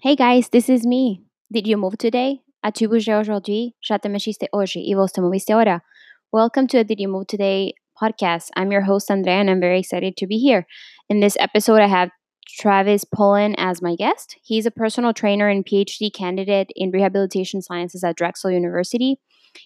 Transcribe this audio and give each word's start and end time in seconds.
Hey 0.00 0.14
guys, 0.14 0.50
this 0.50 0.68
is 0.68 0.86
me. 0.86 1.24
Did 1.52 1.66
you 1.66 1.76
move 1.76 1.98
today? 1.98 2.38
As-tu 2.62 2.88
bougé 2.88 3.18
aujourd'hui? 3.18 3.74
Já 3.82 4.00
te 4.00 4.08
mexiste 4.08 4.46
hoje 4.52 4.76
e 4.76 4.94
vos 4.94 5.10
te 5.10 5.20
moviste 5.20 5.50
ahora? 5.50 5.82
Welcome 6.30 6.68
to 6.68 6.78
a 6.78 6.84
Did 6.84 7.00
You 7.00 7.08
Move 7.08 7.26
Today 7.26 7.74
podcast. 8.00 8.50
I'm 8.54 8.70
your 8.70 8.82
host, 8.82 9.10
Andrea, 9.10 9.40
and 9.40 9.50
I'm 9.50 9.58
very 9.58 9.80
excited 9.80 10.16
to 10.18 10.26
be 10.28 10.38
here. 10.38 10.68
In 11.08 11.18
this 11.18 11.36
episode, 11.40 11.80
I 11.80 11.88
have 11.88 12.10
Travis 12.48 13.02
Pollen 13.02 13.56
as 13.58 13.82
my 13.82 13.96
guest. 13.96 14.36
He's 14.44 14.66
a 14.66 14.70
personal 14.70 15.12
trainer 15.12 15.48
and 15.48 15.66
PhD 15.66 16.14
candidate 16.14 16.70
in 16.76 16.92
rehabilitation 16.92 17.60
sciences 17.60 18.04
at 18.04 18.14
Drexel 18.14 18.52
University. 18.52 19.18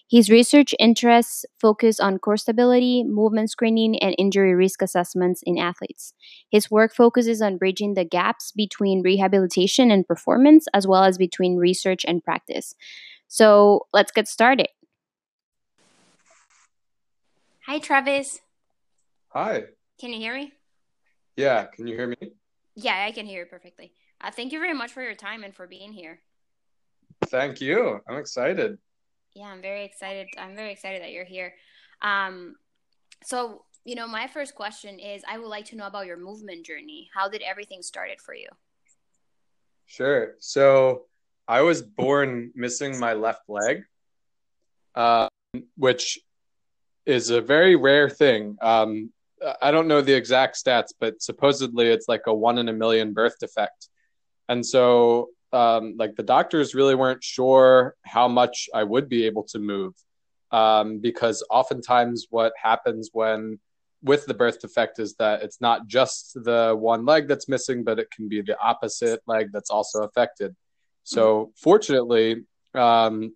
His 0.09 0.29
research 0.29 0.75
interests 0.79 1.45
focus 1.59 1.99
on 1.99 2.19
core 2.19 2.37
stability, 2.37 3.03
movement 3.03 3.49
screening, 3.49 3.97
and 3.99 4.15
injury 4.17 4.53
risk 4.53 4.81
assessments 4.81 5.41
in 5.45 5.57
athletes. 5.57 6.13
His 6.49 6.69
work 6.69 6.93
focuses 6.93 7.41
on 7.41 7.57
bridging 7.57 7.93
the 7.93 8.05
gaps 8.05 8.51
between 8.51 9.01
rehabilitation 9.01 9.91
and 9.91 10.07
performance, 10.07 10.65
as 10.73 10.87
well 10.87 11.03
as 11.03 11.17
between 11.17 11.57
research 11.57 12.05
and 12.07 12.23
practice. 12.23 12.75
So 13.27 13.87
let's 13.93 14.11
get 14.11 14.27
started. 14.27 14.67
Hi, 17.65 17.79
Travis. 17.79 18.41
Hi. 19.29 19.63
Can 19.99 20.11
you 20.11 20.19
hear 20.19 20.35
me? 20.35 20.51
Yeah, 21.37 21.65
can 21.65 21.87
you 21.87 21.95
hear 21.95 22.07
me? 22.07 22.33
Yeah, 22.75 23.05
I 23.07 23.11
can 23.11 23.25
hear 23.25 23.43
you 23.43 23.45
perfectly. 23.49 23.93
Uh, 24.21 24.31
thank 24.31 24.51
you 24.51 24.59
very 24.59 24.73
much 24.73 24.91
for 24.91 25.01
your 25.01 25.15
time 25.15 25.43
and 25.43 25.55
for 25.55 25.65
being 25.65 25.93
here. 25.93 26.19
Thank 27.27 27.61
you. 27.61 27.99
I'm 28.07 28.17
excited. 28.17 28.77
Yeah, 29.35 29.45
I'm 29.45 29.61
very 29.61 29.85
excited. 29.85 30.27
I'm 30.37 30.55
very 30.55 30.71
excited 30.71 31.01
that 31.01 31.11
you're 31.11 31.25
here. 31.25 31.53
Um, 32.01 32.55
so, 33.23 33.65
you 33.83 33.95
know, 33.95 34.07
my 34.07 34.27
first 34.27 34.55
question 34.55 34.99
is 34.99 35.23
I 35.27 35.37
would 35.37 35.47
like 35.47 35.65
to 35.65 35.75
know 35.75 35.87
about 35.87 36.05
your 36.05 36.17
movement 36.17 36.65
journey. 36.65 37.09
How 37.13 37.29
did 37.29 37.41
everything 37.41 37.81
started 37.81 38.21
for 38.21 38.35
you? 38.35 38.47
Sure. 39.85 40.35
So, 40.39 41.05
I 41.47 41.61
was 41.61 41.81
born 41.81 42.51
missing 42.55 42.99
my 42.99 43.13
left 43.13 43.49
leg, 43.49 43.83
uh, 44.95 45.27
which 45.75 46.19
is 47.05 47.29
a 47.31 47.41
very 47.41 47.75
rare 47.75 48.09
thing. 48.09 48.57
Um, 48.61 49.11
I 49.61 49.71
don't 49.71 49.89
know 49.89 50.01
the 50.01 50.13
exact 50.13 50.55
stats, 50.55 50.93
but 50.97 51.21
supposedly 51.21 51.87
it's 51.87 52.07
like 52.07 52.27
a 52.27 52.33
one 52.33 52.59
in 52.59 52.69
a 52.69 52.73
million 52.73 53.11
birth 53.11 53.37
defect. 53.39 53.89
And 54.47 54.65
so 54.65 55.29
um, 55.53 55.95
like 55.97 56.15
the 56.15 56.23
doctors 56.23 56.75
really 56.75 56.95
weren't 56.95 57.23
sure 57.23 57.95
how 58.03 58.27
much 58.27 58.69
I 58.73 58.83
would 58.83 59.07
be 59.07 59.25
able 59.25 59.43
to 59.43 59.59
move 59.59 59.93
um, 60.51 60.99
because 60.99 61.43
oftentimes 61.49 62.27
what 62.29 62.53
happens 62.61 63.09
when 63.13 63.59
with 64.01 64.25
the 64.25 64.33
birth 64.33 64.59
defect 64.59 64.99
is 64.99 65.15
that 65.15 65.41
it's 65.41 65.61
not 65.61 65.87
just 65.87 66.33
the 66.33 66.75
one 66.77 67.05
leg 67.05 67.27
that's 67.27 67.47
missing, 67.47 67.83
but 67.83 67.99
it 67.99 68.11
can 68.11 68.27
be 68.27 68.41
the 68.41 68.59
opposite 68.59 69.21
leg 69.27 69.49
that's 69.53 69.69
also 69.69 70.03
affected. 70.03 70.53
So 71.05 71.51
fortunately, 71.55 72.43
um, 72.73 73.33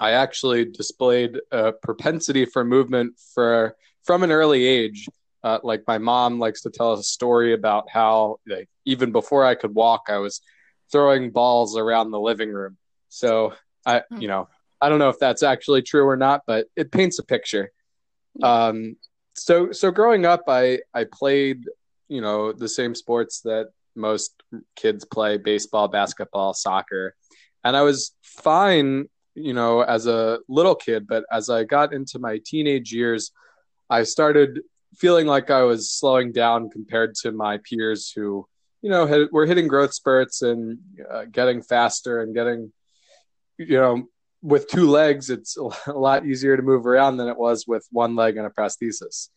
I 0.00 0.12
actually 0.12 0.66
displayed 0.66 1.40
a 1.52 1.72
propensity 1.72 2.44
for 2.44 2.64
movement 2.64 3.14
for 3.34 3.76
from 4.02 4.22
an 4.22 4.32
early 4.32 4.66
age. 4.66 5.06
Uh, 5.42 5.58
like 5.62 5.82
my 5.86 5.98
mom 5.98 6.38
likes 6.38 6.62
to 6.62 6.70
tell 6.70 6.92
us 6.92 7.00
a 7.00 7.02
story 7.02 7.52
about 7.52 7.88
how 7.90 8.38
like, 8.46 8.68
even 8.86 9.12
before 9.12 9.44
I 9.44 9.54
could 9.54 9.74
walk, 9.74 10.04
I 10.08 10.16
was 10.18 10.40
throwing 10.94 11.32
balls 11.32 11.76
around 11.76 12.12
the 12.12 12.20
living 12.20 12.52
room. 12.52 12.76
So 13.08 13.52
I, 13.84 14.02
hmm. 14.08 14.20
you 14.20 14.28
know, 14.28 14.48
I 14.80 14.88
don't 14.88 15.00
know 15.00 15.08
if 15.08 15.18
that's 15.18 15.42
actually 15.42 15.82
true 15.82 16.06
or 16.06 16.16
not, 16.16 16.42
but 16.46 16.68
it 16.76 16.92
paints 16.92 17.18
a 17.18 17.24
picture. 17.24 17.72
Um, 18.40 18.96
so 19.34 19.72
so 19.72 19.90
growing 19.90 20.24
up, 20.24 20.42
I 20.46 20.78
I 20.94 21.04
played, 21.12 21.64
you 22.08 22.20
know, 22.20 22.52
the 22.52 22.68
same 22.68 22.94
sports 22.94 23.40
that 23.40 23.70
most 23.96 24.40
kids 24.76 25.04
play: 25.04 25.36
baseball, 25.36 25.88
basketball, 25.88 26.54
soccer, 26.54 27.16
and 27.64 27.76
I 27.76 27.82
was 27.82 28.12
fine, 28.22 29.08
you 29.34 29.52
know, 29.52 29.80
as 29.80 30.06
a 30.06 30.38
little 30.48 30.76
kid. 30.76 31.08
But 31.08 31.24
as 31.32 31.50
I 31.50 31.64
got 31.64 31.92
into 31.92 32.20
my 32.20 32.40
teenage 32.44 32.92
years, 32.92 33.32
I 33.90 34.04
started 34.04 34.60
feeling 34.96 35.26
like 35.26 35.50
I 35.50 35.62
was 35.62 35.90
slowing 35.90 36.30
down 36.30 36.70
compared 36.70 37.16
to 37.22 37.32
my 37.32 37.58
peers 37.68 38.12
who 38.14 38.46
you 38.84 38.90
know 38.90 39.06
hit, 39.06 39.32
we're 39.32 39.46
hitting 39.46 39.66
growth 39.66 39.94
spurts 39.94 40.42
and 40.42 40.78
uh, 41.10 41.24
getting 41.32 41.62
faster 41.62 42.20
and 42.20 42.34
getting 42.34 42.70
you 43.56 43.78
know 43.78 44.04
with 44.42 44.68
two 44.68 44.90
legs 44.90 45.30
it's 45.30 45.56
a 45.86 45.92
lot 45.92 46.26
easier 46.26 46.54
to 46.54 46.62
move 46.62 46.86
around 46.86 47.16
than 47.16 47.28
it 47.28 47.38
was 47.38 47.66
with 47.66 47.88
one 47.90 48.14
leg 48.14 48.36
and 48.36 48.46
a 48.46 48.50
prosthesis. 48.50 49.30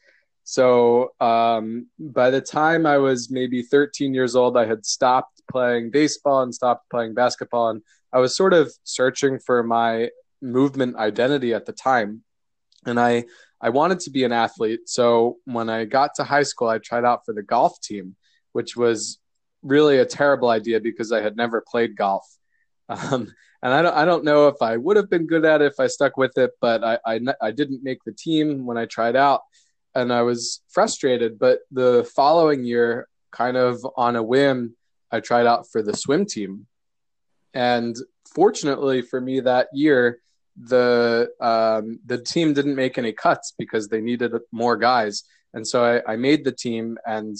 So 0.44 1.14
um, 1.22 1.88
by 1.98 2.30
the 2.30 2.42
time 2.42 2.86
i 2.86 2.98
was 2.98 3.32
maybe 3.32 3.62
13 3.64 4.14
years 4.14 4.36
old 4.36 4.58
i 4.58 4.66
had 4.66 4.86
stopped 4.86 5.42
playing 5.50 5.92
baseball 5.92 6.42
and 6.42 6.54
stopped 6.54 6.90
playing 6.90 7.14
basketball 7.14 7.70
and 7.70 7.82
i 8.12 8.20
was 8.20 8.36
sort 8.36 8.54
of 8.54 8.74
searching 8.84 9.40
for 9.40 9.64
my 9.64 10.10
movement 10.42 10.98
identity 10.98 11.54
at 11.54 11.66
the 11.66 11.74
time. 11.74 12.22
And 12.86 13.00
i 13.00 13.24
i 13.62 13.70
wanted 13.70 14.02
to 14.02 14.10
be 14.10 14.26
an 14.26 14.34
athlete. 14.34 14.82
So 14.88 15.38
when 15.46 15.70
i 15.70 15.86
got 15.86 16.16
to 16.16 16.26
high 16.26 16.44
school 16.44 16.68
i 16.68 16.80
tried 16.80 17.06
out 17.06 17.22
for 17.26 17.34
the 17.34 17.44
golf 17.44 17.80
team 17.80 18.18
which 18.52 18.76
was 18.76 19.20
really 19.64 19.98
a 19.98 20.06
terrible 20.06 20.50
idea 20.50 20.80
because 20.80 21.12
I 21.12 21.22
had 21.22 21.36
never 21.36 21.62
played 21.62 21.96
golf. 21.96 22.26
Um, 22.90 23.34
and 23.62 23.74
I 23.74 23.82
don't, 23.82 23.94
I 23.96 24.06
don't 24.06 24.24
know 24.24 24.48
if 24.48 24.62
I 24.62 24.78
would 24.78 24.96
have 24.96 25.10
been 25.10 25.28
good 25.28 25.44
at 25.44 25.62
it 25.62 25.74
if 25.74 25.78
I 25.78 25.88
stuck 25.88 26.16
with 26.16 26.38
it, 26.38 26.52
but 26.62 26.86
I, 26.86 27.00
I, 27.06 27.20
I 27.42 27.52
didn't 27.52 27.84
make 27.84 28.02
the 28.06 28.14
team 28.14 28.66
when 28.66 28.78
I 28.78 28.86
tried 28.86 29.18
out 29.18 29.42
and 29.94 30.14
I 30.14 30.22
was 30.22 30.62
frustrated. 30.70 31.38
But 31.38 31.60
the 31.70 32.10
following 32.16 32.64
year, 32.64 33.10
kind 33.32 33.58
of 33.58 33.86
on 33.98 34.16
a 34.16 34.24
whim, 34.24 34.78
I 35.12 35.20
tried 35.20 35.48
out 35.48 35.70
for 35.70 35.82
the 35.82 35.96
swim 35.96 36.26
team. 36.26 36.68
And 37.54 37.96
fortunately 38.34 39.02
for 39.02 39.20
me 39.20 39.40
that 39.42 39.68
year, 39.74 40.20
the 40.60 41.30
um, 41.40 42.00
the 42.06 42.18
team 42.18 42.54
didn't 42.54 42.76
make 42.76 42.98
any 42.98 43.12
cuts 43.12 43.54
because 43.58 43.88
they 43.88 44.02
needed 44.02 44.34
more 44.52 44.78
guys. 44.78 45.24
And 45.54 45.68
so 45.68 45.84
I, 45.84 46.14
I 46.14 46.16
made 46.16 46.44
the 46.44 46.52
team 46.52 46.98
and 47.06 47.38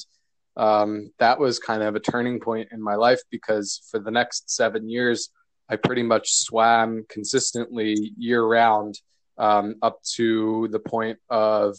um, 0.58 1.12
that 1.20 1.40
was 1.40 1.60
kind 1.60 1.84
of 1.84 1.96
a 1.96 2.00
turning 2.00 2.40
point 2.40 2.70
in 2.72 2.82
my 2.82 2.96
life 2.96 3.22
because 3.30 3.88
for 3.92 4.00
the 4.00 4.12
next 4.12 4.50
seven 4.50 4.90
years, 4.90 5.30
I 5.70 5.76
pretty 5.76 6.04
much 6.04 6.34
swam 6.34 7.06
consistently 7.10 8.14
year 8.18 8.44
round 8.44 9.00
um, 9.38 9.76
up 9.84 10.02
to 10.16 10.68
the 10.72 10.80
point 10.80 11.20
of 11.30 11.78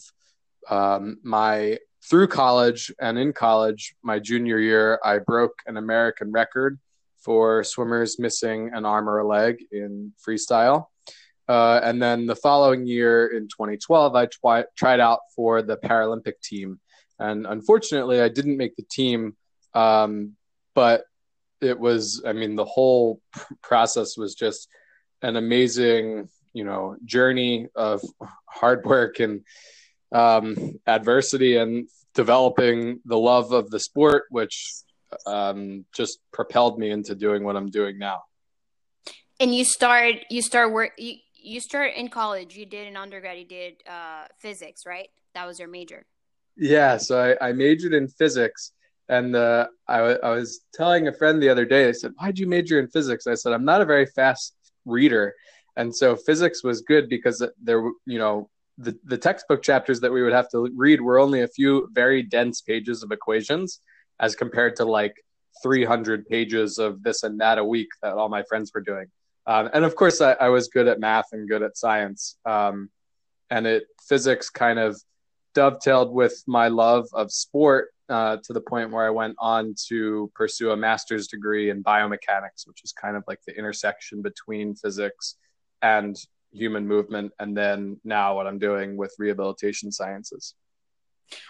um, 0.69 1.17
my 1.23 1.77
through 2.09 2.27
college 2.27 2.91
and 3.01 3.19
in 3.19 3.33
college, 3.33 3.95
my 4.01 4.19
junior 4.19 4.57
year, 4.59 4.99
I 5.03 5.19
broke 5.19 5.59
an 5.67 5.75
American 5.75 6.31
record 6.31 6.79
for 7.17 7.63
swimmers 7.65 8.17
missing 8.17 8.71
an 8.73 8.85
arm 8.85 9.09
or 9.09 9.19
a 9.19 9.27
leg 9.27 9.57
in 9.73 10.13
freestyle. 10.25 10.85
Uh, 11.49 11.81
and 11.83 12.01
then 12.01 12.27
the 12.27 12.35
following 12.35 12.87
year 12.87 13.27
in 13.35 13.43
2012, 13.47 14.15
I 14.15 14.27
twi- 14.27 14.65
tried 14.77 15.01
out 15.01 15.19
for 15.35 15.61
the 15.61 15.75
Paralympic 15.75 16.39
team 16.41 16.79
and 17.19 17.45
unfortunately, 17.45 18.21
I 18.21 18.29
didn't 18.29 18.57
make 18.57 18.75
the 18.75 18.83
team. 18.83 19.35
Um, 19.73 20.35
but 20.73 21.03
it 21.61 21.79
was, 21.79 22.23
I 22.25 22.33
mean, 22.33 22.55
the 22.55 22.65
whole 22.65 23.21
process 23.61 24.17
was 24.17 24.35
just 24.35 24.67
an 25.21 25.35
amazing, 25.35 26.29
you 26.53 26.63
know, 26.63 26.95
journey 27.05 27.67
of 27.75 28.01
hard 28.45 28.85
work 28.85 29.19
and 29.19 29.41
um, 30.11 30.79
adversity 30.87 31.57
and 31.57 31.89
developing 32.15 32.99
the 33.05 33.17
love 33.17 33.51
of 33.51 33.69
the 33.69 33.79
sport, 33.79 34.23
which 34.29 34.71
um, 35.25 35.85
just 35.93 36.19
propelled 36.31 36.79
me 36.79 36.89
into 36.89 37.15
doing 37.15 37.43
what 37.43 37.55
I'm 37.55 37.69
doing 37.69 37.97
now. 37.99 38.23
And 39.39 39.53
you 39.53 39.65
start, 39.65 40.15
you 40.29 40.41
start 40.41 40.71
work, 40.71 40.91
you, 40.97 41.15
you 41.41 41.59
start 41.59 41.93
in 41.95 42.09
college. 42.09 42.55
You 42.55 42.65
did 42.65 42.87
an 42.87 42.97
undergrad. 42.97 43.37
You 43.37 43.45
did 43.45 43.73
uh, 43.89 44.25
physics, 44.39 44.85
right? 44.85 45.09
That 45.33 45.47
was 45.47 45.59
your 45.59 45.69
major. 45.69 46.05
Yeah, 46.59 46.97
so 46.97 47.37
I, 47.41 47.49
I 47.49 47.53
majored 47.53 47.93
in 47.93 48.09
physics, 48.09 48.73
and 49.07 49.33
uh, 49.33 49.67
I, 49.87 49.99
I 49.99 50.31
was 50.31 50.59
telling 50.73 51.07
a 51.07 51.13
friend 51.13 51.41
the 51.41 51.47
other 51.47 51.65
day. 51.65 51.87
I 51.87 51.93
said, 51.93 52.11
"Why'd 52.17 52.37
you 52.37 52.47
major 52.47 52.79
in 52.79 52.89
physics?" 52.89 53.27
I 53.27 53.35
said, 53.35 53.53
"I'm 53.53 53.63
not 53.63 53.81
a 53.81 53.85
very 53.85 54.05
fast 54.05 54.55
reader, 54.85 55.33
and 55.77 55.95
so 55.95 56.17
physics 56.17 56.61
was 56.61 56.81
good 56.81 57.07
because 57.07 57.41
there, 57.63 57.81
you 58.05 58.19
know, 58.19 58.49
the 58.77 58.99
the 59.05 59.17
textbook 59.17 59.63
chapters 59.63 60.01
that 60.01 60.11
we 60.11 60.21
would 60.21 60.33
have 60.33 60.49
to 60.49 60.69
read 60.75 60.99
were 60.99 61.17
only 61.17 61.41
a 61.43 61.47
few 61.47 61.87
very 61.93 62.23
dense 62.23 62.59
pages 62.59 63.03
of 63.03 63.11
equations, 63.13 63.79
as 64.19 64.35
compared 64.35 64.75
to 64.75 64.85
like 64.85 65.15
300 65.63 66.27
pages 66.27 66.77
of 66.77 67.01
this 67.03 67.23
and 67.23 67.39
that 67.39 67.57
a 67.57 67.63
week 67.63 67.89
that 68.03 68.13
all 68.13 68.27
my 68.27 68.43
friends 68.43 68.71
were 68.75 68.81
doing. 68.81 69.07
Um, 69.47 69.69
and 69.73 69.85
of 69.85 69.95
course, 69.95 70.19
I, 70.19 70.33
I, 70.33 70.49
was 70.49 70.67
good 70.67 70.87
at 70.87 70.99
math 70.99 71.25
and 71.31 71.49
good 71.49 71.63
at 71.63 71.77
science, 71.77 72.37
um, 72.45 72.89
and 73.49 73.65
it 73.65 73.85
physics 74.07 74.49
kind 74.49 74.77
of 74.77 75.01
dovetailed 75.53 76.13
with 76.13 76.43
my 76.47 76.67
love 76.67 77.07
of 77.13 77.31
sport 77.31 77.89
uh, 78.09 78.37
to 78.43 78.53
the 78.53 78.61
point 78.61 78.91
where 78.91 79.05
I 79.05 79.09
went 79.09 79.35
on 79.39 79.75
to 79.87 80.31
pursue 80.35 80.71
a 80.71 80.77
master's 80.77 81.27
degree 81.27 81.69
in 81.69 81.83
biomechanics, 81.83 82.65
which 82.65 82.83
is 82.83 82.91
kind 82.91 83.15
of 83.15 83.23
like 83.27 83.39
the 83.45 83.57
intersection 83.57 84.21
between 84.21 84.75
physics 84.75 85.35
and 85.81 86.15
human 86.51 86.87
movement. 86.87 87.31
And 87.39 87.55
then 87.55 87.99
now 88.03 88.35
what 88.35 88.47
I'm 88.47 88.59
doing 88.59 88.97
with 88.97 89.13
rehabilitation 89.19 89.91
sciences. 89.91 90.55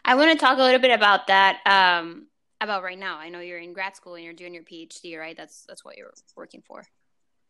I 0.04 0.16
want 0.16 0.32
to 0.32 0.38
talk 0.38 0.58
a 0.58 0.62
little 0.62 0.82
bit 0.82 0.92
about 0.92 1.28
that. 1.28 1.60
Um, 1.66 2.28
about 2.62 2.84
right 2.84 3.00
now. 3.00 3.18
I 3.18 3.30
know 3.30 3.40
you're 3.40 3.60
in 3.60 3.74
grad 3.74 3.96
school 3.96 4.16
and 4.16 4.24
you're 4.24 4.34
doing 4.34 4.54
your 4.54 4.64
PhD, 4.64 5.18
right? 5.18 5.36
That's 5.36 5.66
that's 5.68 5.86
what 5.86 5.98
you're 5.98 6.14
working 6.36 6.62
for. 6.66 6.84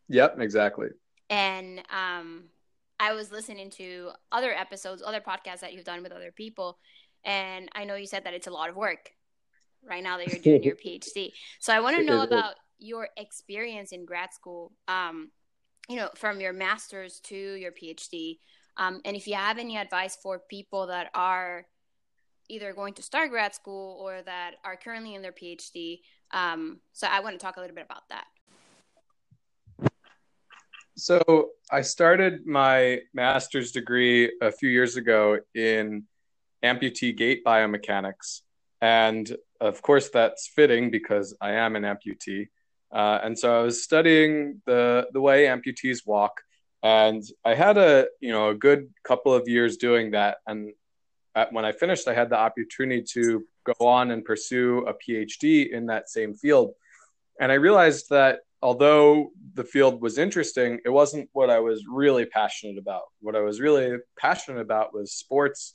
Yep, 0.08 0.40
exactly. 0.40 0.88
And 1.28 1.82
um, 1.90 2.44
I 3.00 3.14
was 3.14 3.32
listening 3.32 3.70
to 3.70 4.10
other 4.30 4.52
episodes, 4.52 5.02
other 5.04 5.20
podcasts 5.20 5.60
that 5.60 5.72
you've 5.72 5.84
done 5.84 6.02
with 6.02 6.12
other 6.12 6.30
people, 6.30 6.78
and 7.24 7.68
I 7.74 7.84
know 7.84 7.94
you 7.94 8.06
said 8.06 8.24
that 8.24 8.34
it's 8.34 8.46
a 8.46 8.50
lot 8.50 8.68
of 8.68 8.76
work 8.76 9.10
right 9.82 10.02
now 10.02 10.18
that 10.18 10.28
you're 10.28 10.42
doing 10.42 10.62
your 10.62 10.76
PhD. 10.84 11.32
So 11.58 11.72
I 11.72 11.80
want 11.80 11.96
to 11.96 12.04
know 12.04 12.22
about 12.22 12.54
your 12.78 13.08
experience 13.16 13.92
in 13.92 14.04
grad 14.04 14.34
school. 14.34 14.72
Um, 14.86 15.30
you 15.88 15.96
know, 15.96 16.10
from 16.14 16.40
your 16.40 16.52
master's 16.52 17.18
to 17.20 17.34
your 17.34 17.72
PhD, 17.72 18.38
um, 18.76 19.00
and 19.04 19.16
if 19.16 19.26
you 19.26 19.34
have 19.34 19.58
any 19.58 19.76
advice 19.78 20.16
for 20.22 20.38
people 20.38 20.86
that 20.88 21.10
are 21.14 21.66
either 22.50 22.72
going 22.72 22.94
to 22.94 23.02
start 23.02 23.30
grad 23.30 23.54
school 23.54 23.98
or 24.02 24.20
that 24.22 24.56
are 24.64 24.76
currently 24.76 25.14
in 25.14 25.22
their 25.22 25.32
PhD. 25.32 26.00
Um, 26.32 26.80
so 26.92 27.06
I 27.06 27.20
want 27.20 27.38
to 27.38 27.44
talk 27.44 27.56
a 27.56 27.60
little 27.60 27.74
bit 27.74 27.84
about 27.84 28.08
that. 28.10 28.24
So 31.00 31.50
I 31.70 31.80
started 31.80 32.46
my 32.46 33.00
master's 33.14 33.72
degree 33.72 34.30
a 34.42 34.52
few 34.52 34.68
years 34.68 34.96
ago 34.96 35.38
in 35.54 36.04
amputee 36.62 37.16
gait 37.16 37.42
biomechanics. 37.42 38.42
And 38.82 39.34
of 39.62 39.80
course, 39.80 40.10
that's 40.10 40.46
fitting 40.46 40.90
because 40.90 41.34
I 41.40 41.52
am 41.52 41.74
an 41.74 41.84
amputee. 41.84 42.48
Uh, 42.92 43.18
and 43.22 43.38
so 43.38 43.60
I 43.60 43.62
was 43.62 43.82
studying 43.82 44.60
the, 44.66 45.06
the 45.14 45.22
way 45.22 45.44
amputees 45.44 46.06
walk. 46.06 46.42
And 46.82 47.22
I 47.46 47.54
had 47.54 47.78
a 47.78 48.06
you 48.20 48.32
know 48.32 48.50
a 48.50 48.54
good 48.54 48.88
couple 49.04 49.34
of 49.34 49.48
years 49.48 49.76
doing 49.76 50.12
that, 50.12 50.38
and 50.46 50.72
when 51.50 51.64
I 51.66 51.72
finished, 51.72 52.08
I 52.08 52.14
had 52.14 52.30
the 52.30 52.38
opportunity 52.38 53.02
to 53.12 53.44
go 53.64 53.86
on 53.86 54.10
and 54.10 54.24
pursue 54.24 54.86
a 54.86 54.94
PhD 54.94 55.70
in 55.70 55.86
that 55.86 56.08
same 56.08 56.32
field. 56.32 56.72
And 57.38 57.52
I 57.52 57.56
realized 57.56 58.08
that 58.08 58.40
although 58.62 59.30
the 59.54 59.64
field 59.64 60.00
was 60.00 60.18
interesting, 60.18 60.80
it 60.84 60.90
wasn't 60.90 61.28
what 61.32 61.50
I 61.50 61.60
was 61.60 61.84
really 61.88 62.26
passionate 62.26 62.78
about. 62.78 63.02
What 63.20 63.36
I 63.36 63.40
was 63.40 63.60
really 63.60 63.98
passionate 64.18 64.60
about 64.60 64.94
was 64.94 65.12
sports 65.12 65.74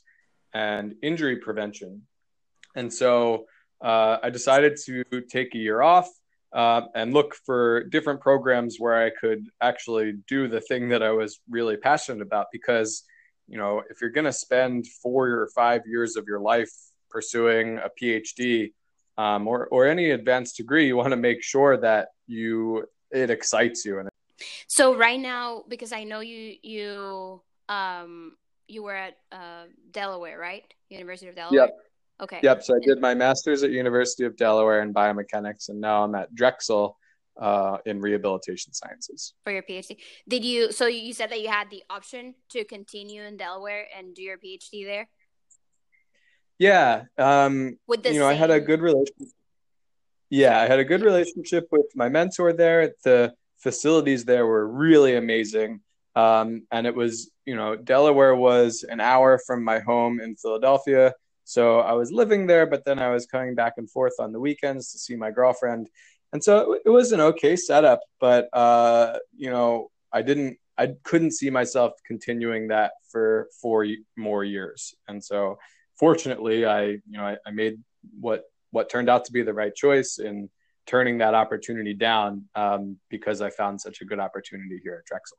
and 0.54 0.94
injury 1.02 1.36
prevention. 1.36 2.02
And 2.74 2.92
so 2.92 3.46
uh, 3.82 4.18
I 4.22 4.30
decided 4.30 4.78
to 4.86 5.04
take 5.30 5.54
a 5.54 5.58
year 5.58 5.82
off 5.82 6.08
uh, 6.52 6.82
and 6.94 7.12
look 7.12 7.34
for 7.44 7.84
different 7.84 8.20
programs 8.20 8.76
where 8.78 9.04
I 9.04 9.10
could 9.10 9.46
actually 9.60 10.14
do 10.28 10.48
the 10.48 10.60
thing 10.60 10.88
that 10.90 11.02
I 11.02 11.10
was 11.10 11.40
really 11.48 11.76
passionate 11.76 12.22
about 12.22 12.46
because 12.52 13.04
you 13.48 13.58
know, 13.58 13.82
if 13.90 14.00
you're 14.00 14.10
going 14.10 14.24
to 14.24 14.32
spend 14.32 14.86
four 15.02 15.28
or 15.28 15.48
five 15.54 15.82
years 15.86 16.16
of 16.16 16.24
your 16.26 16.40
life 16.40 16.70
pursuing 17.10 17.78
a 17.78 17.88
PhD 18.00 18.72
um, 19.18 19.48
or 19.48 19.66
or 19.68 19.86
any 19.86 20.10
advanced 20.10 20.56
degree, 20.56 20.86
you 20.86 20.96
want 20.96 21.10
to 21.10 21.16
make 21.16 21.42
sure 21.42 21.76
that 21.78 22.08
you 22.26 22.86
it 23.10 23.30
excites 23.30 23.84
you. 23.84 23.98
And 23.98 24.08
so 24.66 24.94
right 24.94 25.20
now, 25.20 25.64
because 25.68 25.92
I 25.92 26.04
know 26.04 26.20
you 26.20 26.54
you 26.62 27.42
um 27.68 28.36
you 28.68 28.82
were 28.82 28.94
at 28.94 29.16
uh, 29.32 29.64
Delaware, 29.90 30.38
right? 30.38 30.64
University 30.88 31.28
of 31.28 31.36
Delaware. 31.36 31.66
Yep. 31.66 31.70
Okay. 32.22 32.40
Yep. 32.42 32.62
So 32.62 32.74
I 32.74 32.78
did 32.82 33.00
my 33.00 33.14
master's 33.14 33.62
at 33.62 33.70
University 33.70 34.24
of 34.24 34.36
Delaware 34.36 34.82
in 34.82 34.92
biomechanics, 34.92 35.68
and 35.68 35.80
now 35.80 36.04
I'm 36.04 36.14
at 36.14 36.34
Drexel 36.34 36.98
uh, 37.40 37.78
in 37.84 38.00
rehabilitation 38.00 38.72
sciences. 38.72 39.34
For 39.44 39.52
your 39.52 39.62
PhD, 39.62 39.98
did 40.28 40.44
you? 40.44 40.72
So 40.72 40.86
you 40.86 41.12
said 41.12 41.30
that 41.30 41.40
you 41.40 41.48
had 41.48 41.70
the 41.70 41.82
option 41.90 42.34
to 42.50 42.64
continue 42.64 43.22
in 43.22 43.36
Delaware 43.36 43.86
and 43.96 44.14
do 44.14 44.22
your 44.22 44.38
PhD 44.38 44.84
there. 44.84 45.08
Yeah, 46.58 47.04
um, 47.18 47.78
with 47.86 48.02
the 48.02 48.12
you 48.12 48.20
know, 48.20 48.28
same... 48.28 48.36
I 48.36 48.38
had 48.38 48.50
a 48.50 48.60
good 48.60 48.80
relationship. 48.80 49.34
Yeah, 50.30 50.60
I 50.60 50.66
had 50.66 50.78
a 50.78 50.84
good 50.84 51.02
relationship 51.02 51.68
with 51.70 51.86
my 51.94 52.08
mentor 52.08 52.52
there. 52.52 52.94
The 53.04 53.34
facilities 53.58 54.24
there 54.24 54.46
were 54.46 54.66
really 54.66 55.16
amazing, 55.16 55.80
um, 56.14 56.66
and 56.72 56.86
it 56.86 56.94
was 56.94 57.30
you 57.44 57.54
know 57.54 57.76
Delaware 57.76 58.34
was 58.34 58.84
an 58.88 59.00
hour 59.00 59.38
from 59.46 59.62
my 59.62 59.78
home 59.80 60.20
in 60.20 60.36
Philadelphia. 60.36 61.14
So 61.44 61.78
I 61.78 61.92
was 61.92 62.10
living 62.10 62.48
there, 62.48 62.66
but 62.66 62.84
then 62.84 62.98
I 62.98 63.10
was 63.10 63.26
coming 63.26 63.54
back 63.54 63.74
and 63.76 63.88
forth 63.88 64.14
on 64.18 64.32
the 64.32 64.40
weekends 64.40 64.90
to 64.92 64.98
see 64.98 65.14
my 65.14 65.30
girlfriend 65.30 65.88
and 66.32 66.42
so 66.42 66.72
it, 66.72 66.82
it 66.86 66.90
was 66.90 67.12
an 67.12 67.20
okay 67.20 67.56
setup, 67.56 68.00
but 68.20 68.48
uh, 68.52 69.18
you 69.36 69.50
know, 69.50 69.90
I 70.12 70.22
didn't, 70.22 70.58
I 70.78 70.94
couldn't 71.02 71.32
see 71.32 71.50
myself 71.50 71.92
continuing 72.06 72.68
that 72.68 72.92
for 73.10 73.48
four 73.62 73.86
more 74.16 74.44
years. 74.44 74.94
And 75.08 75.24
so, 75.24 75.58
fortunately, 75.98 76.64
I, 76.64 76.84
you 76.84 77.00
know, 77.08 77.24
I, 77.24 77.36
I 77.46 77.50
made 77.50 77.78
what 78.18 78.44
what 78.70 78.90
turned 78.90 79.08
out 79.08 79.24
to 79.24 79.32
be 79.32 79.42
the 79.42 79.54
right 79.54 79.74
choice 79.74 80.18
in 80.18 80.50
turning 80.86 81.18
that 81.18 81.34
opportunity 81.34 81.94
down 81.94 82.44
um, 82.54 82.96
because 83.08 83.40
I 83.40 83.50
found 83.50 83.80
such 83.80 84.00
a 84.00 84.04
good 84.04 84.18
opportunity 84.18 84.80
here 84.82 84.96
at 85.00 85.04
Drexel. 85.06 85.38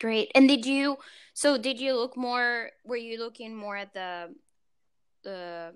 Great. 0.00 0.30
And 0.34 0.48
did 0.48 0.66
you? 0.66 0.98
So 1.34 1.58
did 1.58 1.80
you 1.80 1.94
look 1.94 2.16
more? 2.16 2.70
Were 2.84 2.96
you 2.96 3.18
looking 3.18 3.54
more 3.54 3.76
at 3.76 3.92
the 3.92 4.34
the? 5.24 5.72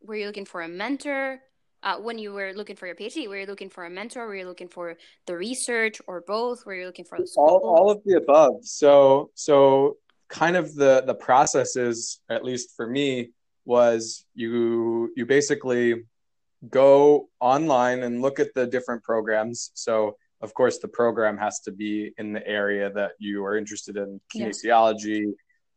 Were 0.00 0.16
you 0.16 0.26
looking 0.26 0.44
for 0.44 0.62
a 0.62 0.68
mentor? 0.68 1.40
uh, 1.86 1.96
when 1.96 2.18
you 2.18 2.32
were 2.32 2.52
looking 2.52 2.74
for 2.74 2.86
your 2.86 2.96
PhD? 2.96 3.28
Were 3.28 3.38
you 3.38 3.46
looking 3.46 3.70
for 3.70 3.84
a 3.84 3.90
mentor? 3.90 4.26
Were 4.26 4.34
you 4.34 4.46
looking 4.46 4.68
for 4.68 4.96
the 5.26 5.36
research 5.36 6.00
or 6.08 6.20
both? 6.20 6.66
Were 6.66 6.74
you 6.74 6.86
looking 6.86 7.04
for 7.04 7.18
the 7.18 7.26
school? 7.26 7.44
All, 7.44 7.76
all 7.76 7.90
of 7.90 8.02
the 8.04 8.16
above. 8.16 8.64
So, 8.64 9.30
so 9.34 9.96
kind 10.28 10.56
of 10.56 10.74
the 10.74 11.04
the 11.06 11.14
process 11.14 11.76
is, 11.76 12.20
at 12.28 12.44
least 12.44 12.74
for 12.76 12.86
me, 12.86 13.30
was 13.64 14.24
you 14.34 15.12
you 15.16 15.26
basically 15.26 16.04
go 16.70 17.28
online 17.40 18.02
and 18.02 18.22
look 18.22 18.40
at 18.40 18.54
the 18.54 18.66
different 18.66 19.02
programs. 19.02 19.70
So, 19.74 20.16
of 20.40 20.54
course, 20.54 20.78
the 20.78 20.88
program 20.88 21.36
has 21.38 21.60
to 21.60 21.72
be 21.72 22.12
in 22.18 22.32
the 22.32 22.46
area 22.46 22.90
that 22.92 23.12
you 23.18 23.44
are 23.44 23.56
interested 23.56 23.96
in: 23.96 24.20
kinesiology, 24.34 25.32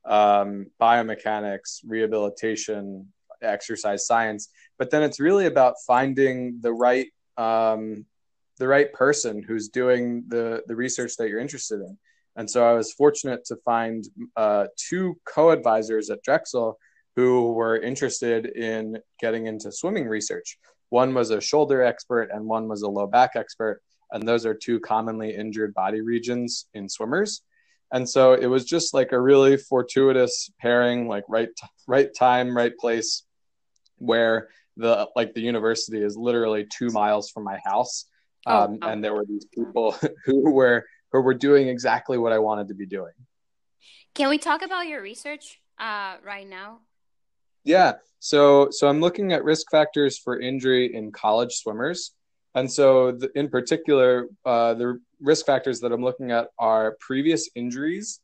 um, 0.05 0.67
biomechanics, 0.81 1.81
rehabilitation, 1.85 3.07
exercise 3.41 4.05
science. 4.05 4.49
But 4.77 4.89
then 4.91 5.03
it's 5.03 5.19
really 5.19 5.45
about 5.45 5.75
finding 5.85 6.59
the 6.61 6.73
right 6.73 7.07
um, 7.37 8.05
the 8.57 8.67
right 8.67 8.91
person 8.93 9.43
who's 9.43 9.69
doing 9.69 10.25
the 10.27 10.63
the 10.67 10.75
research 10.75 11.15
that 11.17 11.29
you're 11.29 11.39
interested 11.39 11.81
in 11.81 11.97
and 12.39 12.49
so 12.49 12.65
i 12.65 12.73
was 12.73 12.91
fortunate 12.93 13.45
to 13.45 13.55
find 13.57 14.05
uh, 14.35 14.65
two 14.89 15.15
co-advisors 15.25 16.09
at 16.09 16.23
drexel 16.23 16.79
who 17.19 17.51
were 17.51 17.77
interested 17.77 18.45
in 18.45 18.97
getting 19.19 19.47
into 19.47 19.73
swimming 19.73 20.07
research. 20.07 20.57
One 20.87 21.13
was 21.13 21.31
a 21.31 21.41
shoulder 21.41 21.83
expert 21.83 22.29
and 22.31 22.45
one 22.45 22.69
was 22.69 22.81
a 22.81 22.87
low 22.87 23.07
back 23.07 23.31
expert 23.35 23.81
and 24.11 24.25
those 24.25 24.45
are 24.45 24.53
two 24.53 24.79
commonly 24.79 25.35
injured 25.35 25.73
body 25.73 25.99
regions 25.99 26.67
in 26.73 26.87
swimmers. 26.87 27.41
And 27.91 28.07
so 28.07 28.35
it 28.35 28.45
was 28.45 28.63
just 28.63 28.93
like 28.93 29.11
a 29.11 29.19
really 29.19 29.57
fortuitous 29.57 30.49
pairing 30.61 31.09
like 31.09 31.25
right 31.27 31.49
right 31.87 32.09
time 32.17 32.55
right 32.55 32.75
place 32.77 33.23
where 33.97 34.47
the 34.77 35.09
like 35.13 35.33
the 35.33 35.41
university 35.41 36.01
is 36.01 36.15
literally 36.15 36.67
two 36.71 36.89
miles 36.89 37.29
from 37.29 37.43
my 37.43 37.59
house. 37.65 38.05
Oh, 38.45 38.63
um, 38.63 38.73
oh, 38.75 38.77
oh. 38.81 38.89
and 38.91 39.03
there 39.03 39.13
were 39.13 39.25
these 39.25 39.45
people 39.53 39.97
who 40.25 40.51
were 40.51 40.85
who 41.11 41.21
were 41.21 41.33
doing 41.33 41.67
exactly 41.67 42.17
what 42.17 42.31
i 42.31 42.39
wanted 42.39 42.67
to 42.67 42.73
be 42.73 42.85
doing. 42.85 43.13
Can 44.15 44.29
we 44.29 44.37
talk 44.37 44.61
about 44.61 44.87
your 44.87 45.01
research 45.01 45.59
uh, 45.79 46.17
right 46.25 46.47
now? 46.47 46.79
Yeah. 47.63 47.93
So 48.19 48.69
so 48.71 48.87
i'm 48.87 48.99
looking 48.99 49.31
at 49.33 49.43
risk 49.43 49.67
factors 49.71 50.17
for 50.17 50.39
injury 50.39 50.93
in 50.93 51.11
college 51.11 51.53
swimmers. 51.53 52.11
And 52.55 52.69
so 52.69 53.11
the, 53.11 53.29
in 53.35 53.47
particular 53.47 54.27
uh, 54.45 54.73
the 54.73 54.99
risk 55.21 55.45
factors 55.45 55.79
that 55.81 55.91
i'm 55.91 56.01
looking 56.01 56.31
at 56.31 56.47
are 56.57 56.97
previous 56.99 57.49
injuries 57.55 58.21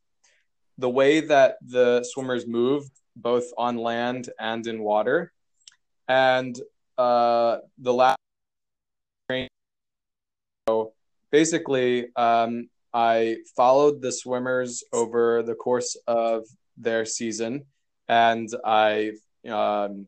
the 0.77 0.89
way 0.89 1.21
that 1.21 1.57
the 1.65 2.03
swimmers 2.03 2.47
move 2.47 2.83
both 3.15 3.45
on 3.57 3.77
land 3.77 4.29
and 4.39 4.67
in 4.67 4.81
water 4.81 5.31
and 6.07 6.59
uh, 6.97 7.57
the 7.79 7.93
last 7.93 8.17
so 10.67 10.93
basically 11.31 12.07
um, 12.15 12.69
i 12.95 13.37
followed 13.55 14.01
the 14.01 14.11
swimmers 14.11 14.83
over 14.91 15.43
the 15.43 15.53
course 15.53 15.95
of 16.07 16.43
their 16.77 17.05
season 17.05 17.63
and 18.07 18.49
i 18.65 19.11
um, 19.49 20.07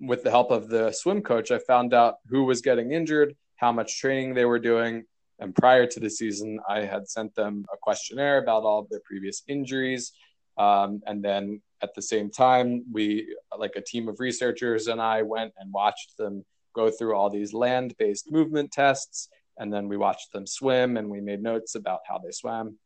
with 0.00 0.22
the 0.22 0.30
help 0.30 0.50
of 0.50 0.68
the 0.68 0.90
swim 0.92 1.20
coach 1.20 1.50
i 1.50 1.58
found 1.58 1.92
out 1.92 2.16
who 2.28 2.44
was 2.44 2.62
getting 2.62 2.92
injured 2.92 3.36
how 3.56 3.72
much 3.72 4.00
training 4.00 4.32
they 4.32 4.46
were 4.46 4.58
doing 4.58 5.04
and 5.40 5.54
prior 5.54 5.86
to 5.86 6.00
the 6.00 6.08
season 6.08 6.58
i 6.68 6.80
had 6.80 7.06
sent 7.08 7.34
them 7.34 7.66
a 7.72 7.76
questionnaire 7.76 8.38
about 8.38 8.62
all 8.62 8.80
of 8.80 8.88
their 8.88 9.02
previous 9.04 9.42
injuries 9.48 10.12
um, 10.56 11.02
and 11.06 11.24
then 11.24 11.60
at 11.82 11.94
the 11.94 12.02
same 12.02 12.30
time, 12.30 12.84
we, 12.92 13.34
like 13.56 13.76
a 13.76 13.80
team 13.80 14.08
of 14.08 14.20
researchers 14.20 14.88
and 14.88 15.00
I, 15.00 15.22
went 15.22 15.52
and 15.58 15.72
watched 15.72 16.16
them 16.16 16.44
go 16.74 16.90
through 16.90 17.14
all 17.14 17.30
these 17.30 17.52
land 17.52 17.94
based 17.98 18.30
movement 18.30 18.72
tests. 18.72 19.28
And 19.58 19.72
then 19.72 19.88
we 19.88 19.96
watched 19.96 20.32
them 20.32 20.46
swim 20.46 20.96
and 20.96 21.10
we 21.10 21.20
made 21.20 21.42
notes 21.42 21.74
about 21.74 22.00
how 22.08 22.18
they 22.18 22.30
swam. 22.30 22.78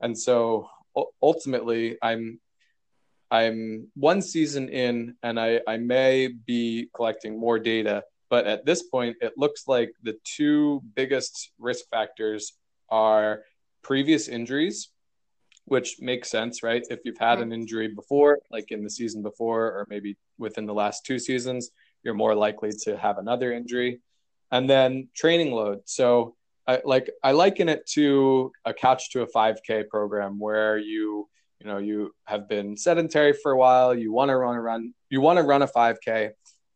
And 0.00 0.18
so 0.18 0.68
ultimately, 1.22 1.96
I'm 2.02 2.40
I'm 3.30 3.88
one 3.94 4.22
season 4.22 4.68
in, 4.70 5.14
and 5.22 5.38
I, 5.38 5.60
I 5.68 5.76
may 5.76 6.28
be 6.28 6.88
collecting 6.94 7.38
more 7.38 7.58
data. 7.58 8.04
But 8.30 8.46
at 8.46 8.64
this 8.64 8.82
point, 8.82 9.16
it 9.20 9.34
looks 9.36 9.68
like 9.68 9.92
the 10.02 10.16
two 10.24 10.82
biggest 10.94 11.50
risk 11.58 11.84
factors 11.90 12.52
are 12.90 13.42
previous 13.82 14.28
injuries, 14.28 14.88
which 15.66 15.96
makes 16.00 16.30
sense, 16.30 16.62
right? 16.62 16.82
If 16.90 17.00
you've 17.04 17.18
had 17.18 17.40
an 17.40 17.52
injury 17.52 17.88
before, 17.88 18.38
like 18.50 18.70
in 18.70 18.82
the 18.82 18.90
season 18.90 19.22
before, 19.22 19.66
or 19.66 19.86
maybe 19.88 20.16
within 20.38 20.66
the 20.66 20.74
last 20.74 21.04
two 21.04 21.18
seasons, 21.18 21.70
you're 22.02 22.14
more 22.14 22.34
likely 22.34 22.70
to 22.84 22.96
have 22.96 23.18
another 23.18 23.52
injury. 23.52 24.00
And 24.50 24.68
then 24.68 25.08
training 25.14 25.52
load. 25.52 25.80
So, 25.84 26.34
I, 26.66 26.80
like 26.84 27.10
I 27.24 27.32
liken 27.32 27.68
it 27.68 27.86
to 27.94 28.52
a 28.66 28.74
couch 28.74 29.10
to 29.12 29.22
a 29.22 29.26
5K 29.26 29.88
program 29.88 30.38
where 30.38 30.76
you 30.76 31.26
you 31.60 31.66
know 31.66 31.78
you 31.78 32.12
have 32.26 32.48
been 32.48 32.76
sedentary 32.76 33.32
for 33.32 33.52
a 33.52 33.56
while. 33.56 33.94
You 33.94 34.12
want 34.12 34.28
to 34.28 34.36
run 34.36 34.56
a 34.56 34.60
run. 34.60 34.94
You 35.08 35.22
want 35.22 35.38
to 35.38 35.44
run 35.44 35.62
a 35.62 35.66
5K, 35.66 36.30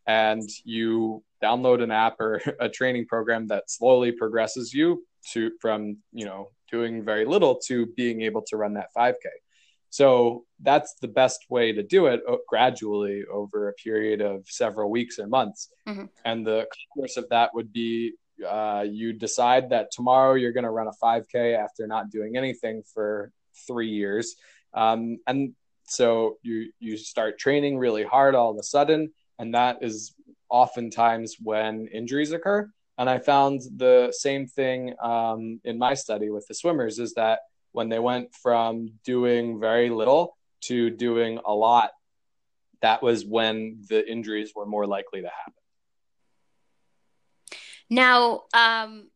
and 0.07 0.49
you 0.64 1.23
download 1.43 1.83
an 1.83 1.91
app 1.91 2.21
or 2.21 2.41
a 2.61 2.69
training 2.69 3.07
program 3.07 3.49
that 3.49 3.71
slowly 3.71 4.12
progresses 4.12 4.73
you 4.73 5.05
to 5.33 5.50
from 5.61 5.99
you 6.12 6.25
know 6.25 6.49
doing 6.71 7.05
very 7.05 7.26
little 7.26 7.61
to 7.67 7.87
being 7.97 8.23
able 8.23 8.43
to 8.49 8.57
run 8.57 8.75
that 8.75 8.88
5k 8.97 9.14
so 9.92 10.46
that's 10.62 10.94
the 11.02 11.08
best 11.08 11.44
way 11.50 11.70
to 11.70 11.82
do 11.82 12.06
it 12.06 12.22
gradually 12.49 13.25
over 13.30 13.68
a 13.68 13.75
period 13.75 14.22
of 14.22 14.46
several 14.49 14.90
weeks 14.90 15.18
or 15.18 15.26
months. 15.26 15.68
Mm-hmm. 15.87 16.06
and 16.25 16.46
the 16.46 16.66
course 16.94 17.18
of 17.18 17.28
that 17.28 17.54
would 17.54 17.72
be 17.72 18.14
uh, 18.49 18.87
you 18.88 19.12
decide 19.12 19.68
that 19.68 19.90
tomorrow 19.92 20.32
you're 20.32 20.52
going 20.52 20.64
to 20.64 20.70
run 20.70 20.88
a 20.88 21.04
5k 21.04 21.56
after 21.56 21.87
not 21.87 22.11
doing 22.11 22.38
anything 22.38 22.82
for 22.94 23.30
three 23.66 23.90
years. 23.90 24.34
Um, 24.72 25.18
and 25.26 25.52
so 25.84 26.38
you 26.42 26.72
you 26.80 26.96
start 26.96 27.38
training 27.38 27.76
really 27.76 28.02
hard 28.02 28.34
all 28.34 28.50
of 28.50 28.56
a 28.56 28.62
sudden 28.62 29.12
and 29.38 29.54
that 29.54 29.82
is 29.82 30.14
oftentimes 30.49 31.37
when 31.42 31.87
injuries 31.88 32.32
occur. 32.32 32.70
And 32.96 33.11
I 33.11 33.18
found 33.18 33.61
the 33.76 34.12
same 34.16 34.46
thing 34.46 34.94
um, 35.02 35.61
in 35.64 35.78
my 35.78 35.94
study 35.94 36.30
with 36.30 36.46
the 36.46 36.54
swimmers 36.54 36.99
is 36.99 37.12
that 37.14 37.40
when 37.73 37.88
they 37.88 37.99
went 37.99 38.35
from 38.35 38.93
doing 39.05 39.61
very 39.61 39.91
little 39.91 40.37
to 40.62 40.91
doing 40.91 41.41
a 41.45 41.52
lot, 41.52 41.91
that 42.81 43.02
was 43.02 43.25
when 43.25 43.83
the 43.88 44.09
injuries 44.11 44.52
were 44.55 44.67
more 44.67 44.87
likely 44.87 45.23
to 45.23 45.29
happen. 45.29 45.55
Now, 47.91 48.45
um, 48.55 49.11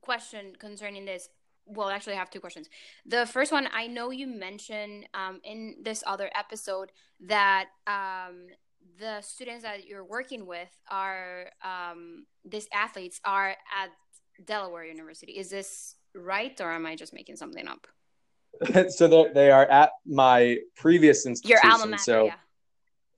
question 0.00 0.54
concerning 0.58 1.04
this. 1.04 1.28
Well, 1.66 1.88
actually, 1.88 2.14
I 2.14 2.18
have 2.18 2.30
two 2.30 2.40
questions. 2.40 2.68
The 3.06 3.26
first 3.26 3.50
one, 3.50 3.68
I 3.72 3.86
know 3.86 4.10
you 4.10 4.26
mentioned 4.26 5.08
um, 5.14 5.40
in 5.44 5.76
this 5.82 6.04
other 6.06 6.30
episode 6.34 6.92
that 7.20 7.68
um, 7.86 8.48
the 8.98 9.22
students 9.22 9.64
that 9.64 9.86
you're 9.86 10.04
working 10.04 10.46
with 10.46 10.68
are 10.90 11.50
um, 11.62 12.26
these 12.44 12.68
athletes 12.72 13.20
are 13.24 13.50
at 13.50 13.90
Delaware 14.44 14.84
University. 14.84 15.32
Is 15.32 15.48
this 15.48 15.96
right, 16.14 16.58
or 16.60 16.70
am 16.70 16.86
I 16.86 16.96
just 16.96 17.12
making 17.12 17.36
something 17.36 17.66
up? 17.68 17.86
so 18.90 19.28
they 19.34 19.50
are 19.50 19.66
at 19.66 19.90
my 20.06 20.58
previous 20.76 21.26
institution. 21.26 21.60
Your 21.64 21.72
alma 21.72 21.86
mater, 21.86 22.02
so, 22.02 22.24
yeah. 22.26 22.34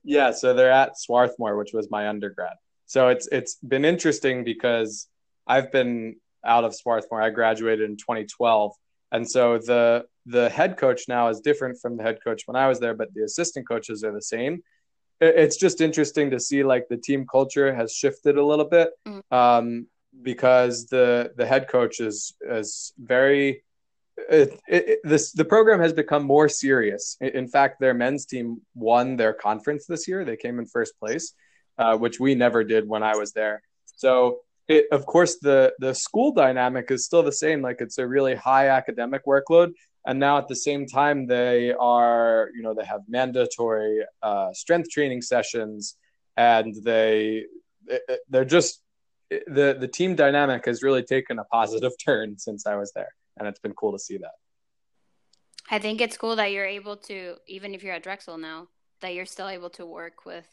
Yeah, 0.03 0.31
so 0.31 0.53
they're 0.53 0.71
at 0.71 0.97
Swarthmore, 0.97 1.57
which 1.57 1.73
was 1.73 1.91
my 1.91 2.07
undergrad. 2.07 2.53
So 2.85 3.09
it's 3.09 3.27
it's 3.27 3.55
been 3.55 3.83
interesting 3.83 4.43
because 4.45 5.07
I've 5.45 5.71
been 5.71 6.15
out 6.45 6.63
of 6.63 6.73
Swarthmore. 6.73 7.21
I 7.21 7.29
graduated 7.29 7.89
in 7.89 7.97
2012, 7.97 8.71
and 9.11 9.29
so 9.29 9.57
the 9.57 10.05
the 10.25 10.49
head 10.49 10.77
coach 10.77 11.03
now 11.09 11.27
is 11.27 11.41
different 11.41 11.79
from 11.81 11.97
the 11.97 12.03
head 12.03 12.19
coach 12.23 12.43
when 12.45 12.55
I 12.55 12.67
was 12.67 12.79
there, 12.79 12.93
but 12.93 13.13
the 13.13 13.23
assistant 13.23 13.67
coaches 13.67 14.03
are 14.03 14.13
the 14.13 14.21
same 14.21 14.63
it's 15.19 15.57
just 15.57 15.81
interesting 15.81 16.29
to 16.31 16.39
see 16.39 16.63
like 16.63 16.87
the 16.89 16.97
team 16.97 17.25
culture 17.29 17.73
has 17.73 17.93
shifted 17.93 18.37
a 18.37 18.45
little 18.45 18.65
bit 18.65 18.91
mm. 19.07 19.21
um, 19.31 19.87
because 20.21 20.87
the 20.87 21.31
the 21.37 21.45
head 21.45 21.67
coach 21.67 21.99
is 21.99 22.33
is 22.41 22.93
very 22.97 23.63
it, 24.29 24.59
it, 24.67 24.99
this 25.03 25.31
the 25.31 25.45
program 25.45 25.79
has 25.79 25.93
become 25.93 26.23
more 26.23 26.49
serious. 26.49 27.17
In 27.21 27.47
fact, 27.47 27.79
their 27.79 27.93
men's 27.93 28.25
team 28.25 28.61
won 28.73 29.15
their 29.15 29.33
conference 29.33 29.85
this 29.85 30.07
year. 30.07 30.25
They 30.25 30.37
came 30.37 30.59
in 30.59 30.65
first 30.65 30.99
place, 30.99 31.33
uh, 31.77 31.97
which 31.97 32.19
we 32.19 32.33
never 32.35 32.63
did 32.63 32.87
when 32.87 33.03
I 33.03 33.15
was 33.15 33.31
there. 33.33 33.61
So, 33.95 34.39
it, 34.67 34.85
of 34.91 35.05
course, 35.05 35.37
the 35.39 35.73
the 35.79 35.93
school 35.93 36.33
dynamic 36.33 36.89
is 36.89 37.05
still 37.05 37.23
the 37.23 37.31
same. 37.31 37.61
Like 37.61 37.77
it's 37.79 37.99
a 37.99 38.07
really 38.07 38.35
high 38.35 38.69
academic 38.69 39.25
workload, 39.25 39.73
and 40.05 40.19
now 40.19 40.39
at 40.39 40.47
the 40.47 40.55
same 40.55 40.87
time 40.87 41.27
they 41.27 41.73
are 41.73 42.49
you 42.55 42.63
know 42.63 42.73
they 42.73 42.85
have 42.85 43.01
mandatory 43.07 44.03
uh, 44.23 44.51
strength 44.53 44.89
training 44.89 45.21
sessions 45.21 45.95
and 46.37 46.75
they 46.83 47.45
they're 48.29 48.45
just 48.45 48.81
the 49.29 49.75
the 49.79 49.87
team 49.87 50.15
dynamic 50.15 50.65
has 50.65 50.83
really 50.83 51.03
taken 51.03 51.39
a 51.39 51.43
positive 51.45 51.93
turn 52.05 52.37
since 52.37 52.65
I 52.65 52.75
was 52.75 52.91
there 52.93 53.13
and 53.39 53.47
it's 53.47 53.59
been 53.59 53.73
cool 53.73 53.91
to 53.93 53.99
see 53.99 54.17
that. 54.17 54.31
I 55.69 55.79
think 55.79 55.99
it's 56.01 56.17
cool 56.17 56.35
that 56.37 56.51
you're 56.51 56.65
able 56.65 56.97
to 56.97 57.35
even 57.47 57.73
if 57.73 57.83
you're 57.83 57.93
at 57.93 58.03
Drexel 58.03 58.37
now 58.37 58.67
that 59.01 59.13
you're 59.13 59.25
still 59.25 59.47
able 59.47 59.69
to 59.71 59.85
work 59.85 60.25
with, 60.25 60.47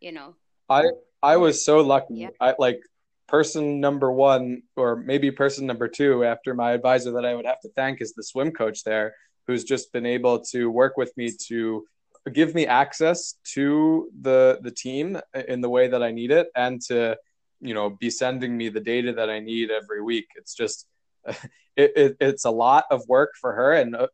you 0.00 0.12
know. 0.12 0.34
I 0.68 0.84
I 1.22 1.36
was 1.36 1.64
so 1.64 1.80
lucky. 1.80 2.14
Yeah. 2.14 2.30
I 2.40 2.54
like 2.58 2.80
person 3.28 3.80
number 3.80 4.10
one, 4.10 4.62
or 4.76 4.96
maybe 4.96 5.30
person 5.30 5.66
number 5.66 5.88
two, 5.88 6.24
after 6.24 6.54
my 6.54 6.72
advisor 6.72 7.12
that 7.12 7.24
I 7.24 7.34
would 7.34 7.46
have 7.46 7.60
to 7.60 7.68
thank 7.76 8.00
is 8.00 8.12
the 8.14 8.22
swim 8.22 8.52
coach 8.52 8.84
there, 8.84 9.14
who's 9.46 9.64
just 9.64 9.92
been 9.92 10.06
able 10.06 10.40
to 10.52 10.70
work 10.70 10.96
with 10.96 11.16
me 11.16 11.30
to 11.48 11.84
give 12.32 12.54
me 12.54 12.66
access 12.66 13.34
to 13.54 14.08
the 14.20 14.60
the 14.62 14.70
team 14.70 15.18
in 15.48 15.60
the 15.60 15.68
way 15.68 15.88
that 15.88 16.02
I 16.02 16.12
need 16.12 16.30
it, 16.30 16.48
and 16.54 16.80
to 16.82 17.16
you 17.60 17.74
know 17.74 17.90
be 17.90 18.10
sending 18.10 18.56
me 18.56 18.68
the 18.68 18.80
data 18.80 19.12
that 19.12 19.30
I 19.30 19.40
need 19.40 19.70
every 19.70 20.02
week. 20.02 20.28
It's 20.36 20.54
just 20.54 20.86
it, 21.26 21.92
it 21.96 22.16
it's 22.20 22.44
a 22.44 22.50
lot 22.50 22.84
of 22.90 23.06
work 23.08 23.32
for 23.40 23.52
her, 23.52 23.74
and 23.74 23.96
uh, 23.96 24.08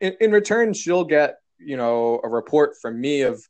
in, 0.00 0.16
in 0.20 0.32
return, 0.32 0.72
she'll 0.72 1.04
get 1.04 1.36
you 1.58 1.76
know 1.76 2.20
a 2.22 2.28
report 2.28 2.72
from 2.80 3.00
me 3.00 3.22
of 3.22 3.42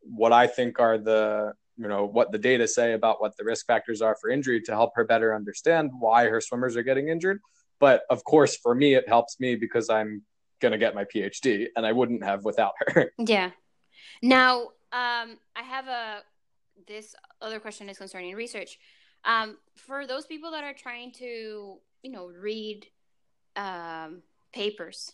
what 0.00 0.32
I 0.32 0.46
think 0.46 0.80
are 0.80 0.98
the 0.98 1.52
you 1.80 1.88
know 1.88 2.04
what 2.04 2.30
the 2.30 2.38
data 2.38 2.68
say 2.68 2.92
about 2.92 3.20
what 3.20 3.36
the 3.36 3.44
risk 3.44 3.66
factors 3.66 4.02
are 4.02 4.16
for 4.20 4.28
injury 4.28 4.60
to 4.60 4.72
help 4.72 4.92
her 4.96 5.04
better 5.04 5.34
understand 5.34 5.90
why 5.98 6.26
her 6.26 6.40
swimmers 6.40 6.76
are 6.76 6.82
getting 6.82 7.08
injured. 7.08 7.40
But 7.78 8.02
of 8.10 8.22
course 8.24 8.56
for 8.56 8.74
me 8.74 8.94
it 8.94 9.08
helps 9.08 9.40
me 9.40 9.56
because 9.56 9.88
i'm 9.88 10.22
going 10.60 10.72
to 10.72 10.78
get 10.78 10.94
my 10.94 11.04
phd 11.04 11.68
and 11.74 11.86
i 11.86 11.92
wouldn't 11.92 12.22
have 12.22 12.44
without 12.44 12.72
her. 12.78 13.12
Yeah. 13.18 13.50
Now 14.22 14.62
um, 14.92 15.38
i 15.56 15.62
have 15.62 15.88
a 15.88 16.22
this 16.86 17.14
other 17.42 17.60
question 17.60 17.88
is 17.88 17.98
concerning 17.98 18.34
research 18.34 18.78
um, 19.24 19.56
for 19.76 20.06
those 20.06 20.26
people 20.26 20.50
that 20.50 20.64
are 20.64 20.74
trying 20.74 21.12
to 21.12 21.78
you 22.02 22.10
know 22.10 22.30
read 22.40 22.86
um, 23.56 24.22
papers 24.52 25.12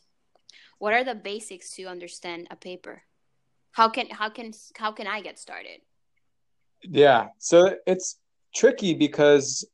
what 0.79 0.93
are 0.93 1.05
the 1.05 1.15
basics 1.15 1.75
to 1.75 1.85
understand 1.85 2.47
a 2.51 2.57
paper 2.57 3.03
how 3.73 3.89
can 3.89 4.09
how 4.11 4.29
can 4.29 4.53
how 4.77 4.93
can 4.93 5.07
i 5.07 5.21
get 5.21 5.39
started 5.39 5.81
yeah. 6.83 7.29
So 7.39 7.77
it's 7.87 8.19
tricky 8.55 8.95
because, 8.95 9.65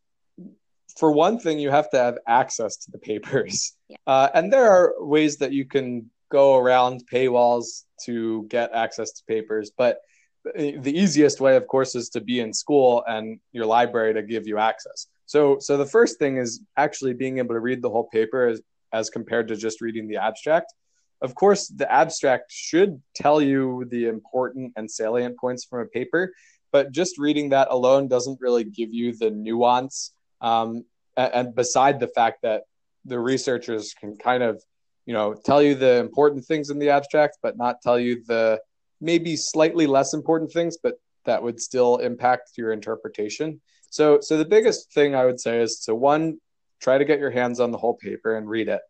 for 0.99 1.13
one 1.13 1.39
thing, 1.39 1.59
you 1.59 1.71
have 1.71 1.91
to 1.91 1.99
have 1.99 2.19
access 2.27 2.77
to 2.79 2.91
the 2.91 2.99
papers. 2.99 3.75
Yeah. 3.93 3.99
Uh, 4.07 4.29
and 4.33 4.51
there 4.51 4.71
are 4.71 4.95
ways 5.01 5.37
that 5.37 5.53
you 5.53 5.67
can 5.67 6.09
go 6.31 6.57
around 6.57 7.05
paywalls 7.13 7.85
to 8.05 8.47
get 8.49 8.73
access 8.73 9.13
to 9.13 9.23
papers. 9.27 9.71
But 9.77 9.99
the 10.45 10.93
easiest 10.93 11.41
way, 11.41 11.57
of 11.57 11.67
course, 11.67 11.95
is 11.95 12.09
to 12.11 12.21
be 12.21 12.41
in 12.41 12.53
school 12.53 13.05
and 13.07 13.39
your 13.53 13.67
library 13.67 14.15
to 14.15 14.23
give 14.23 14.47
you 14.47 14.59
access. 14.59 15.07
So, 15.27 15.59
so 15.61 15.77
the 15.77 15.87
first 15.87 16.19
thing 16.19 16.37
is 16.37 16.61
actually 16.77 17.15
being 17.15 17.39
able 17.39 17.55
to 17.55 17.61
read 17.61 17.81
the 17.81 17.91
whole 17.91 18.09
paper 18.09 18.49
as, 18.49 18.61
as 18.93 19.09
compared 19.09 19.49
to 19.49 19.57
just 19.57 19.81
reading 19.81 20.09
the 20.09 20.17
abstract. 20.17 20.75
Of 21.21 21.35
course, 21.35 21.69
the 21.69 21.91
abstract 21.91 22.51
should 22.51 23.01
tell 23.15 23.41
you 23.41 23.87
the 23.89 24.09
important 24.09 24.73
and 24.77 24.91
salient 24.91 25.39
points 25.39 25.65
from 25.65 25.81
a 25.81 25.87
paper, 25.87 26.35
but 26.73 26.91
just 26.91 27.19
reading 27.19 27.51
that 27.51 27.69
alone 27.71 28.09
doesn't 28.09 28.41
really 28.41 28.65
give 28.65 28.93
you 28.93 29.17
the 29.17 29.31
nuance. 29.31 30.13
Um, 30.41 30.85
and, 31.17 31.35
and 31.35 31.55
beside 31.55 32.01
the 32.01 32.09
fact 32.09 32.43
that 32.43 32.65
the 33.05 33.19
researchers 33.19 33.95
can 33.95 34.17
kind 34.17 34.43
of, 34.43 34.63
you 35.07 35.15
know, 35.15 35.35
tell 35.35 35.63
you 35.63 35.77
the 35.77 35.99
important 35.99 36.45
things 36.45 36.71
in 36.71 36.79
the 36.79 36.91
abstract, 36.91 37.39
but 37.43 37.57
not 37.57 37.81
tell 37.83 37.99
you 37.99 38.25
the 38.27 38.61
maybe 39.03 39.37
slightly 39.37 39.87
less 39.87 40.15
important 40.15 40.53
things, 40.53 40.79
but 40.83 40.95
that 41.25 41.43
would 41.43 41.61
still 41.61 41.99
impact 41.99 42.53
your 42.57 42.73
interpretation. 42.73 43.61
So, 43.91 44.21
so 44.21 44.39
the 44.39 44.45
biggest 44.45 44.93
thing 44.93 45.15
I 45.15 45.27
would 45.27 45.41
say 45.41 45.61
is 45.61 45.81
to 45.81 45.95
one, 45.95 46.39
try 46.81 46.99
to 46.99 47.05
get 47.05 47.19
your 47.19 47.31
hands 47.31 47.61
on 47.61 47.71
the 47.71 47.79
whole 47.79 47.95
paper 47.95 48.37
and 48.37 48.49
read 48.49 48.69
it, 48.69 48.81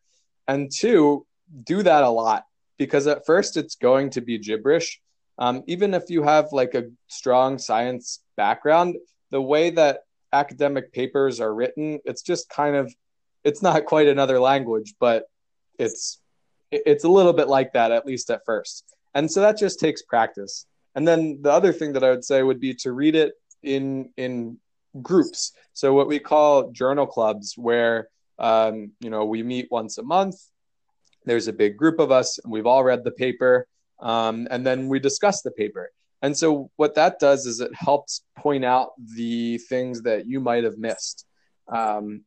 and 0.47 0.71
two, 0.71 1.27
do 1.65 1.83
that 1.83 2.05
a 2.05 2.09
lot 2.09 2.45
because 2.79 3.07
at 3.07 3.27
first 3.27 3.57
it's 3.57 3.75
going 3.75 4.11
to 4.11 4.21
be 4.21 4.39
gibberish 4.39 5.01
um, 5.39 5.65
even 5.67 5.95
if 5.95 6.11
you 6.11 6.23
have 6.23 6.53
like 6.53 6.75
a 6.75 6.91
strong 7.09 7.59
science 7.59 8.21
background, 8.37 8.97
the 9.31 9.41
way 9.41 9.71
that 9.71 10.01
academic 10.33 10.93
papers 10.93 11.41
are 11.41 11.55
written, 11.55 12.01
it's 12.05 12.23
just 12.23 12.49
kind 12.49 12.77
of 12.77 12.95
it's 13.45 13.63
not 13.63 13.87
quite 13.87 14.07
another 14.07 14.39
language, 14.39 14.95
but 15.01 15.25
it's 15.79 16.21
it's 16.71 17.05
a 17.05 17.09
little 17.09 17.33
bit 17.33 17.49
like 17.49 17.73
that 17.73 17.93
at 17.93 18.07
least 18.07 18.31
at 18.31 18.45
first. 18.47 18.85
And 19.15 19.31
so 19.31 19.41
that 19.41 19.59
just 19.59 19.81
takes 19.81 20.03
practice. 20.03 20.67
And 20.95 21.07
then 21.07 21.41
the 21.43 21.53
other 21.53 21.73
thing 21.73 21.93
that 21.95 22.05
I 22.05 22.11
would 22.11 22.25
say 22.25 22.43
would 22.43 22.61
be 22.61 22.75
to 22.75 22.93
read 22.93 23.15
it 23.15 23.35
in 23.63 24.11
in 24.17 24.59
groups. 25.01 25.53
So 25.73 25.95
what 25.95 26.09
we 26.09 26.19
call 26.19 26.71
journal 26.71 27.07
clubs, 27.07 27.55
where 27.57 28.09
um, 28.39 28.93
you 29.01 29.11
know 29.11 29.25
we 29.25 29.43
meet 29.43 29.69
once 29.71 29.99
a 29.99 30.03
month. 30.03 30.37
There's 31.25 31.49
a 31.49 31.53
big 31.53 31.77
group 31.77 32.01
of 32.01 32.11
us, 32.11 32.39
and 32.39 32.53
we've 32.53 32.67
all 32.67 32.83
read 32.83 33.05
the 33.05 33.13
paper, 33.13 33.67
um, 34.01 34.49
and 34.51 34.67
then 34.67 34.89
we 34.89 34.99
discuss 34.99 35.43
the 35.43 35.53
paper. 35.53 35.91
And 36.21 36.37
so 36.37 36.71
what 36.77 36.95
that 36.97 37.19
does 37.19 37.47
is 37.47 37.61
it 37.61 37.75
helps 37.75 38.23
point 38.37 38.65
out 38.65 38.91
the 39.17 39.59
things 39.59 40.03
that 40.03 40.27
you 40.27 40.41
might 40.41 40.65
have 40.65 40.79
missed, 40.79 41.27
um, 41.69 42.23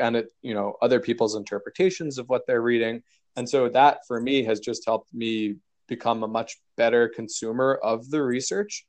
and 0.00 0.16
it 0.16 0.28
you 0.42 0.54
know 0.54 0.76
other 0.82 0.98
people's 0.98 1.36
interpretations 1.36 2.18
of 2.18 2.28
what 2.28 2.46
they're 2.46 2.62
reading. 2.62 3.02
And 3.36 3.48
so 3.48 3.68
that 3.68 3.98
for 4.08 4.20
me 4.20 4.42
has 4.44 4.58
just 4.58 4.84
helped 4.84 5.14
me 5.14 5.56
become 5.88 6.22
a 6.22 6.28
much 6.28 6.58
better 6.76 7.08
consumer 7.08 7.78
of 7.82 8.10
the 8.10 8.22
research 8.22 8.86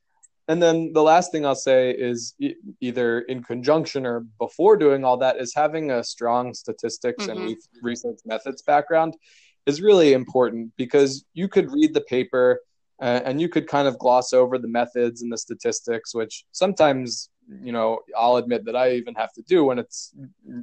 and 0.50 0.60
then 0.60 0.92
the 0.92 1.02
last 1.02 1.30
thing 1.30 1.46
I'll 1.46 1.54
say 1.54 1.92
is 1.92 2.34
e- 2.40 2.56
either 2.80 3.20
in 3.20 3.40
conjunction 3.40 4.04
or 4.04 4.26
before 4.40 4.76
doing 4.76 5.04
all 5.04 5.16
that 5.18 5.36
is 5.36 5.54
having 5.54 5.92
a 5.92 6.02
strong 6.02 6.54
statistics 6.54 7.26
mm-hmm. 7.26 7.46
and 7.46 7.56
research 7.82 8.18
methods 8.24 8.60
background 8.62 9.16
is 9.66 9.80
really 9.80 10.12
important 10.12 10.72
because 10.76 11.24
you 11.34 11.46
could 11.46 11.70
read 11.70 11.94
the 11.94 12.00
paper 12.00 12.60
uh, 13.00 13.20
and 13.24 13.40
you 13.40 13.48
could 13.48 13.68
kind 13.68 13.86
of 13.86 13.96
gloss 13.98 14.32
over 14.32 14.58
the 14.58 14.68
methods 14.68 15.22
and 15.22 15.32
the 15.32 15.38
statistics, 15.38 16.14
which 16.14 16.44
sometimes, 16.50 17.30
you 17.62 17.70
know, 17.72 18.00
I'll 18.18 18.36
admit 18.36 18.64
that 18.64 18.74
I 18.74 18.92
even 18.94 19.14
have 19.14 19.32
to 19.34 19.42
do 19.42 19.64
when 19.64 19.78
it's 19.78 20.12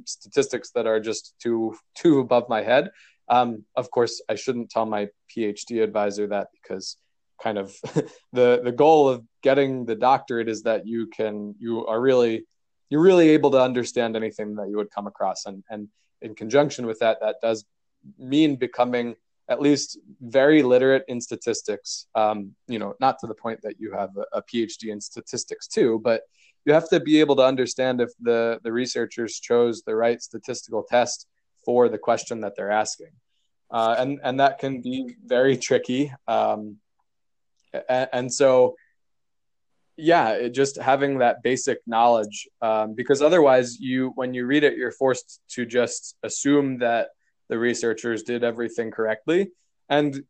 statistics 0.04 0.70
that 0.72 0.86
are 0.86 1.00
just 1.00 1.34
too 1.40 1.76
too 1.94 2.20
above 2.20 2.48
my 2.48 2.62
head. 2.62 2.90
Um, 3.30 3.64
of 3.76 3.90
course, 3.90 4.22
I 4.28 4.34
shouldn't 4.34 4.70
tell 4.70 4.86
my 4.86 5.08
PhD 5.34 5.82
advisor 5.82 6.26
that 6.28 6.48
because 6.52 6.96
kind 7.42 7.58
of 7.58 7.76
the 8.32 8.60
the 8.62 8.72
goal 8.72 9.08
of 9.08 9.24
getting 9.42 9.84
the 9.84 9.94
doctorate 9.94 10.48
is 10.48 10.62
that 10.62 10.86
you 10.86 11.06
can 11.06 11.54
you 11.58 11.86
are 11.86 12.00
really 12.00 12.46
you're 12.90 13.02
really 13.02 13.30
able 13.30 13.50
to 13.50 13.60
understand 13.60 14.16
anything 14.16 14.54
that 14.56 14.68
you 14.68 14.76
would 14.76 14.90
come 14.90 15.06
across. 15.06 15.46
And 15.46 15.62
and 15.70 15.88
in 16.22 16.34
conjunction 16.34 16.86
with 16.86 16.98
that 17.00 17.18
that 17.20 17.36
does 17.42 17.64
mean 18.18 18.56
becoming 18.56 19.14
at 19.50 19.62
least 19.62 19.98
very 20.20 20.62
literate 20.62 21.04
in 21.08 21.20
statistics. 21.20 22.06
Um, 22.14 22.54
you 22.66 22.78
know 22.78 22.94
not 23.00 23.18
to 23.20 23.26
the 23.26 23.34
point 23.34 23.60
that 23.62 23.76
you 23.78 23.92
have 23.92 24.10
a, 24.16 24.38
a 24.38 24.42
phd 24.42 24.84
in 24.84 25.00
statistics 25.00 25.66
too 25.66 26.00
but 26.02 26.22
you 26.64 26.72
have 26.72 26.88
to 26.90 27.00
be 27.00 27.20
able 27.20 27.36
to 27.36 27.44
understand 27.44 28.00
if 28.00 28.10
the 28.20 28.60
the 28.62 28.72
researchers 28.72 29.38
chose 29.38 29.82
the 29.82 29.94
right 29.94 30.20
statistical 30.20 30.82
test 30.82 31.26
for 31.68 31.90
the 31.90 31.98
question 31.98 32.40
that 32.40 32.56
they're 32.56 32.70
asking. 32.70 33.12
Uh, 33.70 33.94
and 33.98 34.18
and 34.24 34.40
that 34.40 34.58
can 34.58 34.80
be 34.80 35.14
very 35.26 35.54
tricky 35.54 36.10
um, 36.26 36.78
and, 37.90 38.08
and 38.14 38.32
so 38.32 38.74
yeah 39.98 40.48
just 40.48 40.80
having 40.80 41.18
that 41.18 41.42
basic 41.42 41.78
knowledge 41.86 42.48
um, 42.62 42.94
because 42.94 43.20
otherwise 43.20 43.78
you 43.78 44.12
when 44.14 44.32
you 44.32 44.46
read 44.46 44.64
it 44.64 44.78
you're 44.78 44.92
forced 44.92 45.42
to 45.50 45.66
just 45.66 46.16
assume 46.22 46.78
that 46.78 47.08
the 47.50 47.58
researchers 47.58 48.22
did 48.22 48.42
everything 48.42 48.90
correctly. 48.90 49.50
And 49.90 50.22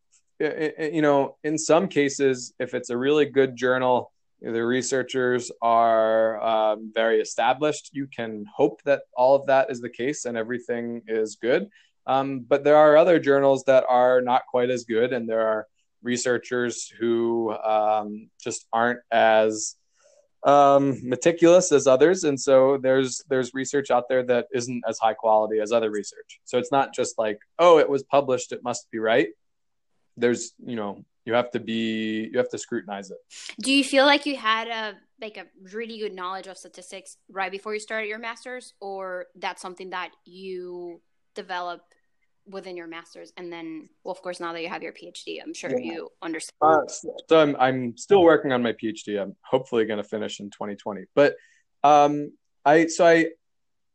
you 0.97 1.01
know 1.01 1.37
in 1.45 1.57
some 1.57 1.87
cases 1.87 2.53
if 2.59 2.73
it's 2.73 2.89
a 2.89 2.97
really 2.97 3.27
good 3.39 3.55
journal 3.55 4.11
the 4.41 4.65
researchers 4.65 5.51
are 5.61 6.41
um, 6.41 6.91
very 6.93 7.19
established 7.19 7.89
you 7.93 8.07
can 8.07 8.45
hope 8.53 8.81
that 8.83 9.03
all 9.15 9.35
of 9.35 9.45
that 9.47 9.69
is 9.69 9.81
the 9.81 9.89
case 9.89 10.25
and 10.25 10.37
everything 10.37 11.01
is 11.07 11.35
good 11.35 11.69
um, 12.07 12.39
but 12.39 12.63
there 12.63 12.77
are 12.77 12.97
other 12.97 13.19
journals 13.19 13.63
that 13.65 13.85
are 13.87 14.21
not 14.21 14.45
quite 14.47 14.69
as 14.69 14.83
good 14.85 15.13
and 15.13 15.29
there 15.29 15.45
are 15.45 15.67
researchers 16.01 16.87
who 16.87 17.51
um, 17.57 18.29
just 18.41 18.65
aren't 18.71 18.99
as 19.11 19.75
um, 20.43 20.97
meticulous 21.07 21.71
as 21.71 21.87
others, 21.87 22.23
and 22.23 22.39
so 22.39 22.77
there's 22.77 23.23
there's 23.29 23.53
research 23.53 23.91
out 23.91 24.07
there 24.07 24.23
that 24.23 24.47
isn't 24.53 24.83
as 24.87 24.97
high 24.97 25.13
quality 25.13 25.59
as 25.59 25.71
other 25.71 25.91
research. 25.91 26.39
So 26.45 26.57
it's 26.57 26.71
not 26.71 26.93
just 26.93 27.17
like 27.17 27.39
oh, 27.57 27.79
it 27.79 27.89
was 27.89 28.03
published, 28.03 28.51
it 28.51 28.63
must 28.63 28.89
be 28.91 28.99
right. 28.99 29.29
There's 30.15 30.53
you 30.65 30.75
know 30.75 31.03
you 31.25 31.33
have 31.33 31.51
to 31.51 31.59
be 31.59 32.29
you 32.31 32.37
have 32.37 32.49
to 32.49 32.57
scrutinize 32.57 33.11
it. 33.11 33.17
Do 33.61 33.71
you 33.71 33.83
feel 33.83 34.05
like 34.05 34.25
you 34.25 34.35
had 34.35 34.67
a 34.67 34.97
like 35.21 35.37
a 35.37 35.45
really 35.73 35.99
good 35.99 36.13
knowledge 36.13 36.47
of 36.47 36.57
statistics 36.57 37.17
right 37.29 37.51
before 37.51 37.73
you 37.73 37.79
started 37.79 38.07
your 38.07 38.19
masters, 38.19 38.73
or 38.79 39.27
that's 39.35 39.61
something 39.61 39.89
that 39.91 40.11
you 40.25 41.01
develop 41.35 41.81
within 42.47 42.75
your 42.75 42.87
master's 42.87 43.31
and 43.37 43.51
then 43.51 43.87
well 44.03 44.11
of 44.11 44.21
course 44.21 44.39
now 44.39 44.53
that 44.53 44.61
you 44.61 44.69
have 44.69 44.81
your 44.81 44.93
phd 44.93 45.39
i'm 45.43 45.53
sure 45.53 45.69
yeah. 45.71 45.93
you 45.93 46.09
understand 46.21 46.57
uh, 46.61 46.81
so 46.87 47.39
I'm, 47.39 47.55
I'm 47.59 47.97
still 47.97 48.23
working 48.23 48.51
on 48.51 48.63
my 48.63 48.73
phd 48.73 49.21
i'm 49.21 49.35
hopefully 49.41 49.85
going 49.85 50.01
to 50.01 50.07
finish 50.07 50.39
in 50.39 50.49
2020 50.49 51.05
but 51.15 51.35
um 51.83 52.31
i 52.65 52.87
so 52.87 53.05
i 53.05 53.27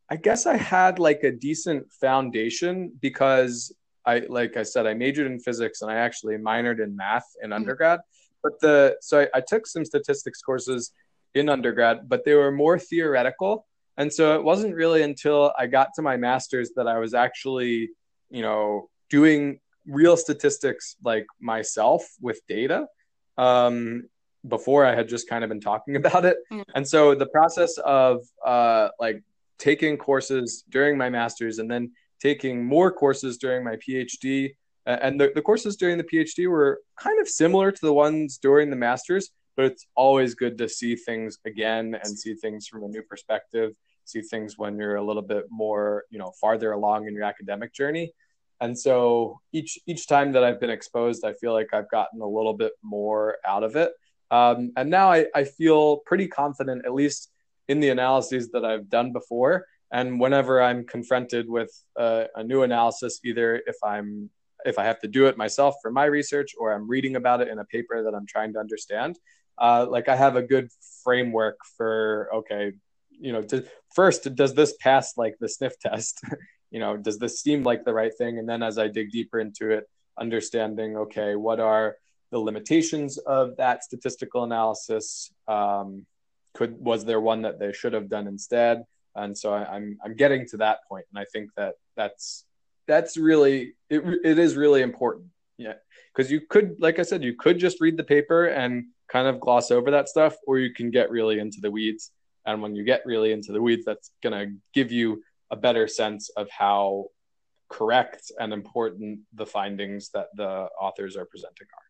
i 0.08 0.16
guess 0.16 0.46
i 0.46 0.56
had 0.56 0.98
like 0.98 1.24
a 1.24 1.32
decent 1.32 1.90
foundation 1.92 2.92
because 3.00 3.74
i 4.06 4.22
like 4.28 4.56
i 4.56 4.62
said 4.62 4.86
i 4.86 4.94
majored 4.94 5.26
in 5.26 5.38
physics 5.38 5.82
and 5.82 5.90
i 5.90 5.96
actually 5.96 6.36
minored 6.36 6.82
in 6.82 6.94
math 6.96 7.26
in 7.42 7.50
mm-hmm. 7.50 7.54
undergrad 7.54 8.00
but 8.42 8.58
the 8.60 8.96
so 9.00 9.20
I, 9.20 9.38
I 9.38 9.40
took 9.40 9.66
some 9.66 9.84
statistics 9.84 10.40
courses 10.42 10.92
in 11.34 11.48
undergrad 11.48 12.08
but 12.08 12.24
they 12.24 12.34
were 12.34 12.52
more 12.52 12.78
theoretical 12.78 13.66
and 13.96 14.12
so 14.12 14.34
it 14.34 14.42
wasn't 14.42 14.74
really 14.74 15.02
until 15.02 15.52
I 15.56 15.68
got 15.68 15.90
to 15.94 16.02
my 16.02 16.16
master's 16.16 16.70
that 16.74 16.88
I 16.88 16.98
was 16.98 17.14
actually 17.14 17.90
you 18.34 18.42
know, 18.42 18.88
doing 19.08 19.60
real 19.86 20.16
statistics 20.16 20.96
like 21.04 21.26
myself 21.40 22.04
with 22.20 22.40
data 22.48 22.86
um, 23.38 24.08
before 24.46 24.84
I 24.84 24.94
had 24.94 25.08
just 25.08 25.28
kind 25.28 25.44
of 25.44 25.48
been 25.48 25.60
talking 25.60 25.96
about 26.02 26.24
it. 26.24 26.38
Mm. 26.52 26.64
And 26.74 26.86
so 26.86 27.14
the 27.14 27.26
process 27.26 27.78
of 27.78 28.22
uh, 28.44 28.88
like 28.98 29.22
taking 29.58 29.96
courses 29.96 30.64
during 30.68 30.98
my 30.98 31.10
master's 31.10 31.58
and 31.58 31.70
then 31.70 31.92
taking 32.20 32.64
more 32.64 32.92
courses 32.92 33.38
during 33.38 33.64
my 33.64 33.76
PhD. 33.76 34.54
And 34.86 35.18
the, 35.20 35.32
the 35.34 35.42
courses 35.42 35.76
during 35.76 35.96
the 35.96 36.04
PhD 36.04 36.48
were 36.48 36.80
kind 36.98 37.20
of 37.20 37.28
similar 37.28 37.72
to 37.72 37.80
the 37.80 37.92
ones 37.92 38.38
during 38.38 38.68
the 38.68 38.76
master's, 38.76 39.30
but 39.56 39.64
it's 39.64 39.86
always 39.94 40.34
good 40.34 40.58
to 40.58 40.68
see 40.68 40.94
things 40.94 41.38
again 41.46 41.98
and 42.02 42.18
see 42.18 42.34
things 42.34 42.66
from 42.66 42.84
a 42.84 42.88
new 42.88 43.02
perspective, 43.02 43.74
see 44.04 44.20
things 44.20 44.58
when 44.58 44.76
you're 44.76 44.96
a 44.96 45.02
little 45.02 45.22
bit 45.22 45.44
more, 45.50 46.04
you 46.10 46.18
know, 46.18 46.32
farther 46.40 46.72
along 46.72 47.08
in 47.08 47.14
your 47.14 47.24
academic 47.24 47.72
journey 47.72 48.12
and 48.60 48.78
so 48.78 49.40
each 49.52 49.78
each 49.86 50.06
time 50.06 50.32
that 50.32 50.44
I've 50.44 50.60
been 50.60 50.70
exposed, 50.70 51.24
I 51.24 51.32
feel 51.34 51.52
like 51.52 51.74
I've 51.74 51.90
gotten 51.90 52.20
a 52.20 52.26
little 52.26 52.54
bit 52.54 52.72
more 52.82 53.36
out 53.44 53.62
of 53.64 53.76
it. 53.76 53.92
Um, 54.30 54.72
and 54.76 54.90
now 54.90 55.12
I, 55.12 55.26
I 55.34 55.44
feel 55.44 55.98
pretty 55.98 56.28
confident, 56.28 56.86
at 56.86 56.94
least 56.94 57.30
in 57.68 57.80
the 57.80 57.90
analyses 57.90 58.50
that 58.52 58.64
I've 58.64 58.88
done 58.88 59.12
before. 59.12 59.66
And 59.94 60.18
whenever 60.18 60.60
I'm 60.60 60.84
confronted 60.84 61.48
with 61.48 61.70
a, 61.96 62.26
a 62.34 62.42
new 62.42 62.64
analysis, 62.64 63.20
either 63.24 63.62
if 63.64 63.76
I'm 63.84 64.28
if 64.66 64.76
I 64.76 64.84
have 64.84 64.98
to 65.00 65.08
do 65.08 65.26
it 65.26 65.36
myself 65.36 65.76
for 65.80 65.90
my 65.92 66.06
research 66.06 66.52
or 66.58 66.72
I'm 66.72 66.88
reading 66.88 67.14
about 67.14 67.40
it 67.42 67.48
in 67.48 67.60
a 67.60 67.64
paper 67.64 68.02
that 68.02 68.14
I'm 68.14 68.26
trying 68.26 68.54
to 68.54 68.58
understand, 68.58 69.18
uh, 69.56 69.86
like 69.88 70.08
I 70.08 70.16
have 70.16 70.34
a 70.34 70.42
good 70.42 70.68
framework 71.04 71.58
for 71.76 72.28
okay, 72.34 72.72
you 73.08 73.32
know, 73.32 73.42
to, 73.42 73.64
first 73.94 74.34
does 74.34 74.52
this 74.54 74.74
pass 74.80 75.16
like 75.16 75.36
the 75.38 75.48
sniff 75.48 75.78
test? 75.78 76.20
you 76.72 76.80
know, 76.80 76.96
does 76.96 77.20
this 77.20 77.40
seem 77.40 77.62
like 77.62 77.84
the 77.84 77.94
right 77.94 78.12
thing? 78.18 78.40
And 78.40 78.48
then 78.48 78.64
as 78.64 78.78
I 78.78 78.88
dig 78.88 79.12
deeper 79.12 79.38
into 79.38 79.70
it, 79.70 79.88
understanding, 80.18 80.96
okay, 80.96 81.36
what 81.36 81.60
are 81.60 81.96
the 82.32 82.40
limitations 82.40 83.18
of 83.18 83.56
that 83.58 83.84
statistical 83.84 84.42
analysis? 84.42 85.30
Um, 85.46 86.04
could 86.54 86.80
was 86.80 87.04
there 87.04 87.20
one 87.20 87.42
that 87.42 87.60
they 87.60 87.72
should 87.72 87.92
have 87.92 88.08
done 88.08 88.26
instead? 88.26 88.82
And 89.16 89.36
so 89.36 89.52
I, 89.52 89.64
I'm 89.74 89.98
I'm 90.04 90.14
getting 90.14 90.46
to 90.48 90.56
that 90.58 90.80
point, 90.88 91.06
and 91.12 91.18
I 91.18 91.26
think 91.32 91.50
that 91.56 91.74
that's 91.96 92.44
that's 92.86 93.16
really 93.16 93.74
it, 93.88 94.02
it 94.24 94.38
is 94.38 94.56
really 94.56 94.82
important. 94.82 95.26
Yeah, 95.56 95.74
because 96.14 96.30
you 96.30 96.40
could, 96.40 96.76
like 96.80 96.98
I 96.98 97.02
said, 97.02 97.22
you 97.22 97.34
could 97.34 97.58
just 97.58 97.80
read 97.80 97.96
the 97.96 98.04
paper 98.04 98.46
and 98.46 98.86
kind 99.08 99.28
of 99.28 99.40
gloss 99.40 99.70
over 99.70 99.90
that 99.92 100.08
stuff, 100.08 100.34
or 100.46 100.58
you 100.58 100.72
can 100.72 100.90
get 100.90 101.10
really 101.10 101.38
into 101.38 101.58
the 101.60 101.70
weeds. 101.70 102.10
And 102.46 102.60
when 102.60 102.74
you 102.74 102.84
get 102.84 103.06
really 103.06 103.32
into 103.32 103.52
the 103.52 103.62
weeds, 103.62 103.84
that's 103.84 104.10
gonna 104.22 104.46
give 104.72 104.90
you 104.90 105.22
a 105.50 105.56
better 105.56 105.86
sense 105.86 106.30
of 106.30 106.48
how 106.50 107.06
correct 107.68 108.32
and 108.38 108.52
important 108.52 109.20
the 109.32 109.46
findings 109.46 110.10
that 110.10 110.28
the 110.34 110.68
authors 110.80 111.16
are 111.16 111.24
presenting 111.24 111.66
are. 111.72 111.84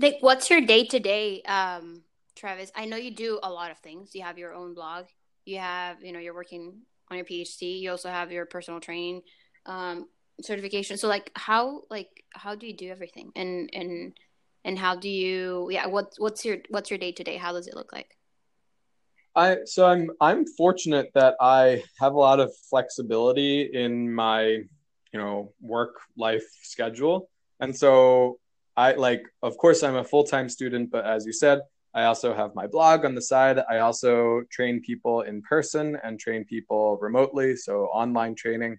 Like, 0.00 0.18
what's 0.20 0.48
your 0.48 0.60
day 0.60 0.84
to 0.84 1.00
day, 1.00 1.42
Travis? 2.36 2.70
I 2.74 2.84
know 2.84 2.96
you 2.96 3.10
do 3.10 3.40
a 3.42 3.50
lot 3.50 3.70
of 3.70 3.78
things. 3.78 4.14
You 4.14 4.22
have 4.22 4.38
your 4.38 4.54
own 4.54 4.74
blog. 4.74 5.06
You 5.48 5.58
have, 5.58 6.02
you 6.04 6.12
know, 6.12 6.18
you're 6.18 6.34
working 6.34 6.82
on 7.10 7.16
your 7.16 7.24
PhD. 7.24 7.80
You 7.80 7.90
also 7.90 8.10
have 8.10 8.30
your 8.30 8.44
personal 8.44 8.80
training 8.80 9.22
um, 9.64 10.06
certification. 10.42 10.98
So, 10.98 11.08
like, 11.08 11.30
how, 11.34 11.82
like, 11.90 12.24
how 12.34 12.54
do 12.54 12.66
you 12.66 12.76
do 12.76 12.90
everything? 12.90 13.32
And 13.34 13.70
and 13.72 14.12
and 14.64 14.78
how 14.78 14.96
do 14.96 15.08
you? 15.08 15.68
Yeah, 15.70 15.86
what 15.86 16.12
what's 16.18 16.44
your 16.44 16.58
what's 16.68 16.90
your 16.90 16.98
day 16.98 17.12
to 17.12 17.24
day? 17.24 17.36
How 17.38 17.52
does 17.52 17.66
it 17.66 17.74
look 17.74 17.92
like? 17.92 18.18
I 19.34 19.58
so 19.64 19.86
I'm 19.86 20.10
I'm 20.20 20.44
fortunate 20.46 21.10
that 21.14 21.34
I 21.40 21.82
have 21.98 22.12
a 22.12 22.18
lot 22.18 22.40
of 22.40 22.52
flexibility 22.68 23.70
in 23.72 24.12
my 24.12 24.42
you 25.12 25.18
know 25.18 25.52
work 25.62 26.00
life 26.16 26.44
schedule, 26.62 27.30
and 27.60 27.74
so 27.74 28.38
I 28.76 28.92
like 28.92 29.22
of 29.42 29.56
course 29.56 29.82
I'm 29.82 29.96
a 29.96 30.04
full 30.04 30.24
time 30.24 30.48
student, 30.48 30.90
but 30.90 31.06
as 31.06 31.24
you 31.24 31.32
said, 31.32 31.60
I 31.98 32.04
also 32.04 32.32
have 32.32 32.54
my 32.54 32.68
blog 32.68 33.04
on 33.04 33.16
the 33.16 33.22
side. 33.22 33.58
I 33.68 33.78
also 33.78 34.42
train 34.52 34.80
people 34.80 35.22
in 35.22 35.42
person 35.42 35.98
and 36.04 36.18
train 36.20 36.44
people 36.44 36.96
remotely, 37.00 37.56
so 37.56 37.86
online 37.86 38.36
training. 38.36 38.78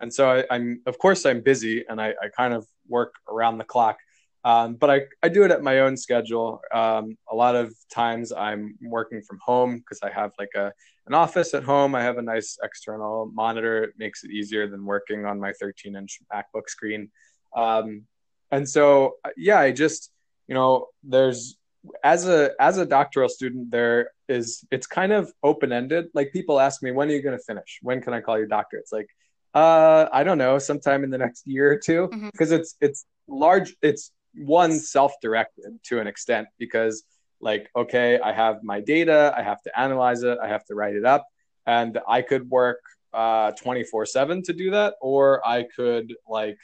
And 0.00 0.12
so 0.12 0.44
I, 0.50 0.54
am 0.54 0.82
of 0.84 0.98
course, 0.98 1.24
I'm 1.24 1.40
busy 1.40 1.84
and 1.88 1.98
I, 1.98 2.08
I, 2.22 2.28
kind 2.36 2.52
of 2.52 2.66
work 2.86 3.14
around 3.28 3.56
the 3.56 3.64
clock. 3.64 3.96
Um, 4.44 4.74
but 4.74 4.90
I, 4.90 5.00
I 5.22 5.30
do 5.30 5.42
it 5.44 5.50
at 5.50 5.62
my 5.62 5.80
own 5.80 5.96
schedule. 5.96 6.60
Um, 6.70 7.16
a 7.30 7.34
lot 7.34 7.56
of 7.56 7.74
times 7.90 8.30
I'm 8.30 8.76
working 8.82 9.22
from 9.22 9.38
home 9.42 9.78
because 9.78 10.00
I 10.02 10.10
have 10.10 10.32
like 10.38 10.54
a 10.54 10.72
an 11.06 11.14
office 11.14 11.54
at 11.54 11.64
home. 11.64 11.94
I 11.94 12.02
have 12.02 12.18
a 12.18 12.22
nice 12.22 12.58
external 12.62 13.30
monitor. 13.32 13.84
It 13.84 13.94
makes 13.96 14.22
it 14.22 14.32
easier 14.32 14.68
than 14.68 14.84
working 14.84 15.24
on 15.24 15.40
my 15.40 15.52
13 15.54 15.96
inch 15.96 16.18
MacBook 16.30 16.68
screen. 16.68 17.10
Um, 17.56 18.02
and 18.50 18.68
so, 18.68 19.14
yeah, 19.36 19.60
I 19.60 19.72
just, 19.72 20.10
you 20.46 20.54
know, 20.54 20.88
there's 21.02 21.56
as 22.04 22.28
a 22.28 22.52
as 22.60 22.78
a 22.78 22.86
doctoral 22.86 23.28
student, 23.28 23.70
there 23.70 24.10
is 24.28 24.64
it's 24.70 24.86
kind 24.86 25.12
of 25.12 25.32
open 25.42 25.72
ended. 25.72 26.06
Like 26.14 26.32
people 26.32 26.60
ask 26.60 26.82
me, 26.82 26.90
when 26.90 27.08
are 27.08 27.12
you 27.12 27.22
going 27.22 27.36
to 27.36 27.44
finish? 27.44 27.78
When 27.82 28.00
can 28.00 28.14
I 28.14 28.20
call 28.20 28.38
you 28.38 28.46
doctor? 28.46 28.76
It's 28.76 28.92
like, 28.92 29.08
uh, 29.54 30.06
I 30.12 30.24
don't 30.24 30.38
know, 30.38 30.58
sometime 30.58 31.04
in 31.04 31.10
the 31.10 31.18
next 31.18 31.46
year 31.46 31.72
or 31.72 31.78
two, 31.78 32.08
because 32.32 32.50
mm-hmm. 32.50 32.60
it's 32.60 32.76
it's 32.80 33.06
large. 33.28 33.74
It's 33.82 34.12
one 34.34 34.78
self 34.78 35.12
directed 35.20 35.78
to 35.84 36.00
an 36.00 36.06
extent 36.06 36.48
because 36.58 37.02
like 37.40 37.68
okay 37.74 38.20
i 38.20 38.32
have 38.32 38.62
my 38.62 38.80
data 38.80 39.34
i 39.36 39.42
have 39.42 39.60
to 39.62 39.78
analyze 39.78 40.22
it 40.22 40.38
i 40.42 40.48
have 40.48 40.64
to 40.64 40.74
write 40.74 40.94
it 40.94 41.04
up 41.04 41.26
and 41.66 41.98
i 42.08 42.22
could 42.22 42.48
work 42.48 42.80
uh 43.12 43.50
24 43.52 44.06
7 44.06 44.42
to 44.42 44.52
do 44.52 44.70
that 44.70 44.94
or 45.00 45.46
i 45.46 45.64
could 45.74 46.14
like 46.28 46.58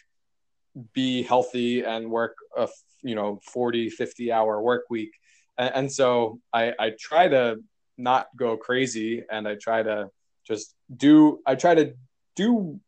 be 0.93 1.23
healthy 1.23 1.83
and 1.83 2.11
work 2.11 2.37
a 2.57 2.69
you 3.03 3.15
know 3.15 3.41
40 3.43 3.91
50 3.91 4.33
hour 4.33 4.61
work 4.61 4.85
week 4.91 5.13
and, 5.59 5.75
and 5.75 5.93
so 5.93 6.41
i 6.53 6.73
i 6.79 6.93
try 6.99 7.29
to 7.29 7.57
not 7.97 8.27
go 8.37 8.57
crazy 8.57 9.23
and 9.31 9.49
i 9.49 9.55
try 9.55 9.83
to 9.83 10.09
just 10.47 10.75
do 10.95 11.41
i 11.47 11.55
try 11.55 11.75
to 11.75 11.95
do 12.35 12.79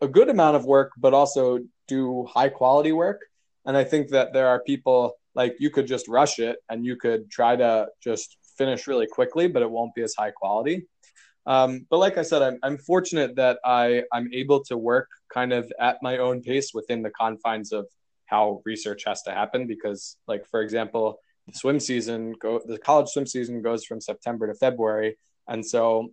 a 0.00 0.08
good 0.08 0.28
amount 0.28 0.56
of 0.56 0.64
work 0.64 0.92
but 0.96 1.12
also 1.12 1.60
do 1.86 2.24
high 2.24 2.48
quality 2.48 2.92
work 2.92 3.20
and 3.66 3.76
i 3.76 3.84
think 3.84 4.08
that 4.08 4.32
there 4.32 4.48
are 4.48 4.60
people 4.60 5.14
like 5.34 5.56
you 5.60 5.70
could 5.70 5.86
just 5.86 6.08
rush 6.08 6.38
it 6.38 6.56
and 6.68 6.84
you 6.84 6.96
could 6.96 7.30
try 7.30 7.54
to 7.54 7.86
just 8.02 8.36
finish 8.58 8.88
really 8.88 9.06
quickly, 9.06 9.46
but 9.46 9.62
it 9.62 9.70
won't 9.70 9.94
be 9.94 10.02
as 10.02 10.14
high 10.18 10.32
quality. 10.32 10.86
Um, 11.48 11.86
but 11.88 11.96
like 11.96 12.18
I 12.18 12.22
said, 12.22 12.42
I'm, 12.42 12.58
I'm 12.62 12.76
fortunate 12.76 13.34
that 13.36 13.58
I, 13.64 14.02
I'm 14.12 14.28
able 14.34 14.62
to 14.64 14.76
work 14.76 15.08
kind 15.32 15.52
of 15.52 15.72
at 15.80 15.96
my 16.02 16.18
own 16.18 16.42
pace 16.42 16.72
within 16.74 17.02
the 17.02 17.10
confines 17.10 17.72
of 17.72 17.86
how 18.26 18.60
research 18.66 19.04
has 19.06 19.22
to 19.22 19.30
happen. 19.32 19.66
Because, 19.66 20.18
like 20.28 20.46
for 20.46 20.60
example, 20.60 21.18
the 21.46 21.58
swim 21.58 21.80
season 21.80 22.34
go 22.38 22.60
the 22.64 22.76
college 22.76 23.08
swim 23.08 23.26
season 23.26 23.62
goes 23.62 23.86
from 23.86 24.00
September 24.00 24.46
to 24.46 24.54
February, 24.54 25.16
and 25.48 25.64
so 25.64 26.12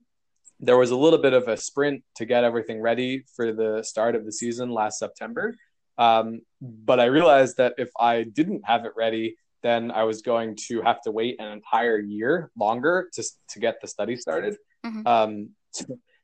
there 0.62 0.78
was 0.78 0.92
a 0.92 0.96
little 0.96 1.20
bit 1.20 1.34
of 1.34 1.50
a 1.50 1.58
sprint 1.58 2.02
to 2.16 2.26
get 2.26 2.46
everything 2.46 2.80
ready 2.82 3.26
for 3.36 3.52
the 3.52 3.84
start 3.84 4.16
of 4.16 4.24
the 4.26 4.32
season 4.32 4.70
last 4.70 4.98
September. 4.98 5.54
Um, 5.98 6.42
but 6.62 7.02
I 7.02 7.06
realized 7.06 7.58
that 7.58 7.74
if 7.78 7.90
I 8.00 8.24
didn't 8.24 8.62
have 8.66 8.86
it 8.86 8.94
ready, 8.96 9.36
then 9.64 9.92
I 9.92 10.04
was 10.04 10.22
going 10.22 10.56
to 10.68 10.82
have 10.82 11.02
to 11.02 11.12
wait 11.12 11.36
an 11.40 11.52
entire 11.52 12.00
year 12.00 12.52
longer 12.58 13.10
to, 13.14 13.24
to 13.50 13.60
get 13.60 13.82
the 13.82 13.88
study 13.88 14.16
started. 14.16 14.56
Mm-hmm. 14.86 15.08
Um, 15.08 15.50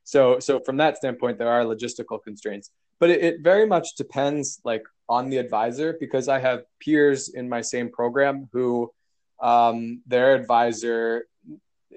so, 0.04 0.38
so 0.38 0.60
from 0.60 0.76
that 0.78 0.96
standpoint, 0.96 1.38
there 1.38 1.48
are 1.48 1.64
logistical 1.64 2.22
constraints, 2.22 2.70
but 2.98 3.10
it, 3.10 3.22
it 3.22 3.40
very 3.40 3.66
much 3.66 3.94
depends 3.96 4.60
like 4.64 4.84
on 5.08 5.28
the 5.30 5.38
advisor 5.38 5.96
because 5.98 6.28
I 6.28 6.38
have 6.38 6.64
peers 6.80 7.28
in 7.28 7.48
my 7.48 7.60
same 7.60 7.90
program 7.90 8.48
who 8.52 8.92
um, 9.40 10.02
their 10.06 10.34
advisor, 10.34 11.26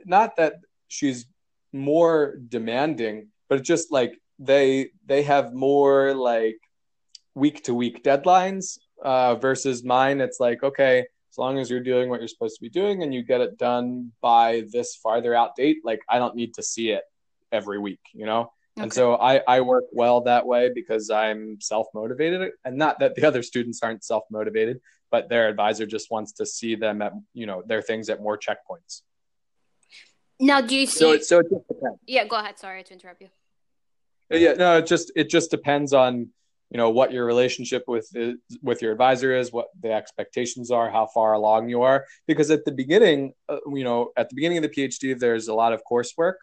not 0.05 0.35
that 0.37 0.55
she's 0.87 1.25
more 1.71 2.37
demanding, 2.49 3.27
but 3.49 3.63
just 3.63 3.91
like 3.91 4.19
they 4.39 4.89
they 5.05 5.23
have 5.23 5.53
more 5.53 6.13
like 6.13 6.57
week 7.35 7.63
to 7.65 7.73
week 7.73 8.03
deadlines 8.03 8.79
uh, 9.03 9.35
versus 9.35 9.83
mine. 9.83 10.21
It's 10.21 10.39
like, 10.39 10.63
okay, 10.63 11.05
as 11.35 11.37
long 11.37 11.59
as 11.59 11.69
you're 11.69 11.81
doing 11.81 12.07
what 12.07 12.21
you're 12.21 12.29
supposed 12.29 12.55
to 12.55 12.61
be 12.61 12.69
doing 12.69 13.03
and 13.03 13.13
you 13.13 13.21
get 13.21 13.41
it 13.41 13.57
done 13.57 14.13
by 14.21 14.63
this 14.71 14.95
farther 14.95 15.35
out 15.35 15.53
date, 15.57 15.79
like 15.83 15.99
I 16.07 16.17
don't 16.17 16.33
need 16.33 16.53
to 16.53 16.63
see 16.63 16.91
it 16.91 17.03
every 17.51 17.77
week, 17.77 17.99
you 18.13 18.25
know? 18.25 18.53
Okay. 18.77 18.83
And 18.83 18.93
so 18.93 19.15
I, 19.15 19.41
I 19.45 19.59
work 19.59 19.83
well 19.91 20.21
that 20.21 20.47
way 20.47 20.71
because 20.73 21.09
I'm 21.09 21.57
self 21.59 21.87
motivated 21.93 22.51
and 22.63 22.77
not 22.77 22.99
that 22.99 23.15
the 23.15 23.25
other 23.25 23.43
students 23.43 23.83
aren't 23.83 24.05
self 24.05 24.23
motivated, 24.31 24.79
but 25.11 25.27
their 25.27 25.49
advisor 25.49 25.85
just 25.85 26.09
wants 26.09 26.31
to 26.33 26.45
see 26.45 26.75
them 26.75 27.01
at, 27.01 27.11
you 27.33 27.45
know, 27.45 27.63
their 27.65 27.81
things 27.81 28.09
at 28.09 28.21
more 28.21 28.37
checkpoints. 28.37 29.01
Now, 30.39 30.61
do 30.61 30.73
you 30.73 30.85
see? 30.85 30.99
So, 30.99 31.17
so 31.19 31.39
it 31.39 31.47
just 31.49 31.67
depends. 31.67 31.99
Yeah, 32.07 32.25
go 32.27 32.37
ahead. 32.37 32.57
Sorry 32.59 32.81
to 32.81 32.93
interrupt 32.93 33.21
you. 33.21 33.27
Yeah, 34.29 34.53
no, 34.53 34.77
it 34.77 34.87
just 34.87 35.11
it 35.17 35.29
just 35.29 35.51
depends 35.51 35.91
on 35.91 36.29
you 36.75 36.77
know 36.77 36.89
what 36.89 37.13
your 37.13 37.23
relationship 37.23 37.85
with 37.87 38.05
with 38.61 38.81
your 38.81 38.91
advisor 38.91 39.33
is 39.33 39.49
what 39.49 39.67
the 39.81 39.93
expectations 39.93 40.71
are 40.71 40.89
how 40.89 41.05
far 41.05 41.31
along 41.31 41.69
you 41.69 41.83
are. 41.83 42.05
Because 42.27 42.51
at 42.51 42.65
the 42.65 42.73
beginning 42.73 43.31
uh, 43.47 43.59
you 43.73 43.85
know 43.85 44.11
at 44.17 44.27
the 44.27 44.35
beginning 44.35 44.57
of 44.57 44.63
the 44.63 44.75
phd 44.77 45.17
there's 45.17 45.47
a 45.47 45.53
lot 45.53 45.71
of 45.71 45.81
coursework. 45.89 46.33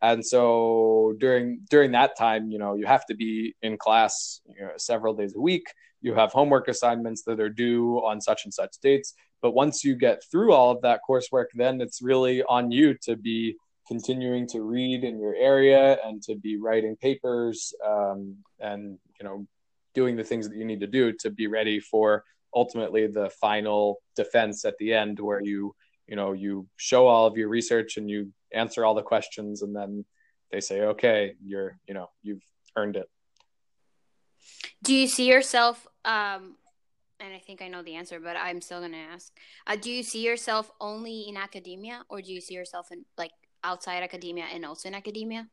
And 0.00 0.24
so 0.24 1.12
during 1.18 1.66
during 1.68 1.92
that 1.92 2.16
time 2.16 2.50
you 2.50 2.58
know 2.58 2.76
you 2.76 2.86
have 2.86 3.04
to 3.10 3.14
be 3.14 3.54
in 3.60 3.76
class 3.76 4.40
you 4.56 4.62
know, 4.62 4.70
several 4.78 5.12
days 5.12 5.34
a 5.36 5.40
week. 5.50 5.66
You 6.00 6.14
have 6.14 6.32
homework 6.32 6.68
assignments 6.68 7.22
that 7.26 7.38
are 7.38 7.50
due 7.50 7.98
on 7.98 8.22
such 8.22 8.44
and 8.44 8.54
such 8.54 8.76
dates. 8.82 9.12
But 9.42 9.52
once 9.52 9.84
you 9.84 9.96
get 9.96 10.22
through 10.30 10.54
all 10.54 10.70
of 10.70 10.80
that 10.80 11.00
coursework 11.06 11.48
then 11.52 11.82
it's 11.82 12.00
really 12.00 12.42
on 12.44 12.70
you 12.70 12.94
to 13.02 13.16
be 13.16 13.56
continuing 13.86 14.46
to 14.48 14.62
read 14.62 15.04
in 15.04 15.20
your 15.20 15.34
area 15.34 15.98
and 16.06 16.22
to 16.22 16.36
be 16.36 16.56
writing 16.56 16.96
papers 16.96 17.74
um, 17.86 18.36
and 18.60 18.98
you 19.20 19.24
know 19.26 19.46
doing 19.94 20.16
the 20.16 20.24
things 20.24 20.48
that 20.48 20.56
you 20.56 20.64
need 20.64 20.80
to 20.80 20.86
do 20.86 21.12
to 21.12 21.30
be 21.30 21.46
ready 21.46 21.80
for 21.80 22.24
ultimately 22.54 23.06
the 23.06 23.30
final 23.40 24.00
defense 24.16 24.64
at 24.64 24.76
the 24.78 24.92
end 24.92 25.18
where 25.18 25.42
you 25.42 25.74
you 26.06 26.16
know 26.16 26.32
you 26.32 26.66
show 26.76 27.06
all 27.06 27.26
of 27.26 27.36
your 27.36 27.48
research 27.48 27.96
and 27.96 28.10
you 28.10 28.32
answer 28.52 28.84
all 28.84 28.94
the 28.94 29.02
questions 29.02 29.62
and 29.62 29.74
then 29.74 30.04
they 30.52 30.60
say 30.60 30.82
okay 30.82 31.34
you're 31.44 31.78
you 31.88 31.94
know 31.94 32.08
you've 32.22 32.42
earned 32.76 32.96
it. 32.96 33.08
Do 34.82 34.94
you 34.94 35.08
see 35.08 35.28
yourself 35.28 35.86
um 36.04 36.56
and 37.20 37.32
i 37.32 37.38
think 37.38 37.62
i 37.62 37.68
know 37.68 37.82
the 37.82 37.94
answer 37.94 38.20
but 38.20 38.36
i'm 38.36 38.60
still 38.60 38.80
going 38.80 38.92
to 38.92 38.98
ask 38.98 39.32
uh, 39.66 39.76
do 39.76 39.90
you 39.90 40.02
see 40.02 40.20
yourself 40.20 40.70
only 40.80 41.22
in 41.28 41.36
academia 41.36 42.04
or 42.08 42.20
do 42.20 42.32
you 42.32 42.40
see 42.40 42.54
yourself 42.54 42.88
in 42.92 43.04
like 43.16 43.30
outside 43.64 44.02
academia 44.02 44.44
and 44.52 44.64
also 44.64 44.88
in 44.88 44.94
academia? 44.94 45.48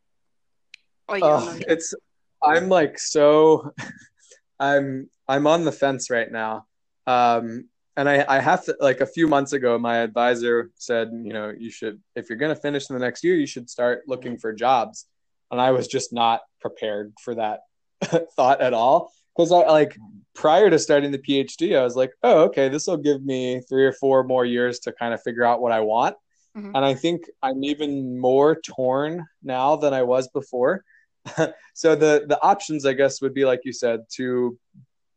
Or 1.07 1.17
you 1.17 1.25
uh, 1.25 1.57
it's 1.67 1.95
i'm 2.43 2.69
like 2.69 2.99
so 2.99 3.73
I'm 4.61 5.09
I'm 5.27 5.47
on 5.47 5.65
the 5.65 5.71
fence 5.71 6.09
right 6.09 6.31
now. 6.31 6.67
Um, 7.07 7.67
and 7.97 8.07
I, 8.07 8.23
I 8.27 8.39
have 8.39 8.63
to 8.65 8.77
like 8.79 9.01
a 9.01 9.05
few 9.05 9.27
months 9.27 9.53
ago, 9.53 9.77
my 9.77 9.97
advisor 9.97 10.71
said, 10.75 11.09
you 11.11 11.33
know, 11.33 11.51
you 11.57 11.69
should 11.69 11.99
if 12.15 12.29
you're 12.29 12.37
gonna 12.37 12.55
finish 12.55 12.89
in 12.89 12.93
the 12.93 13.01
next 13.01 13.23
year, 13.23 13.35
you 13.35 13.47
should 13.47 13.69
start 13.69 14.03
looking 14.07 14.37
for 14.37 14.53
jobs. 14.53 15.07
And 15.49 15.59
I 15.59 15.71
was 15.71 15.87
just 15.87 16.13
not 16.13 16.41
prepared 16.61 17.13
for 17.21 17.35
that 17.35 17.61
thought 18.35 18.61
at 18.61 18.73
all. 18.73 19.11
Because 19.35 19.51
I 19.51 19.67
like 19.67 19.97
prior 20.35 20.69
to 20.69 20.79
starting 20.79 21.11
the 21.11 21.17
PhD, 21.17 21.77
I 21.77 21.83
was 21.83 21.95
like, 21.95 22.11
oh, 22.23 22.43
okay, 22.43 22.69
this 22.69 22.87
will 22.87 22.97
give 22.97 23.23
me 23.23 23.61
three 23.67 23.85
or 23.85 23.93
four 23.93 24.23
more 24.23 24.45
years 24.45 24.79
to 24.81 24.93
kind 24.93 25.13
of 25.13 25.21
figure 25.21 25.43
out 25.43 25.61
what 25.61 25.71
I 25.71 25.79
want. 25.81 26.15
Mm-hmm. 26.55 26.75
And 26.75 26.85
I 26.85 26.93
think 26.93 27.23
I'm 27.41 27.63
even 27.63 28.19
more 28.19 28.55
torn 28.61 29.25
now 29.41 29.75
than 29.77 29.93
I 29.93 30.03
was 30.03 30.27
before 30.29 30.83
so 31.73 31.95
the 31.95 32.25
the 32.27 32.39
options, 32.41 32.85
I 32.85 32.93
guess, 32.93 33.21
would 33.21 33.33
be 33.33 33.45
like 33.45 33.61
you 33.63 33.73
said, 33.73 34.01
to 34.17 34.57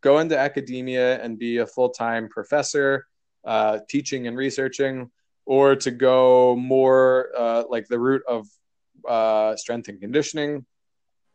go 0.00 0.18
into 0.18 0.38
academia 0.38 1.22
and 1.22 1.38
be 1.38 1.58
a 1.58 1.66
full 1.66 1.88
time 1.88 2.28
professor, 2.28 3.06
uh, 3.44 3.78
teaching 3.88 4.26
and 4.26 4.36
researching, 4.36 5.10
or 5.46 5.76
to 5.76 5.90
go 5.90 6.54
more 6.56 7.30
uh, 7.36 7.64
like 7.68 7.88
the 7.88 7.98
route 7.98 8.22
of 8.28 8.46
uh, 9.08 9.56
strength 9.56 9.88
and 9.88 10.00
conditioning, 10.00 10.64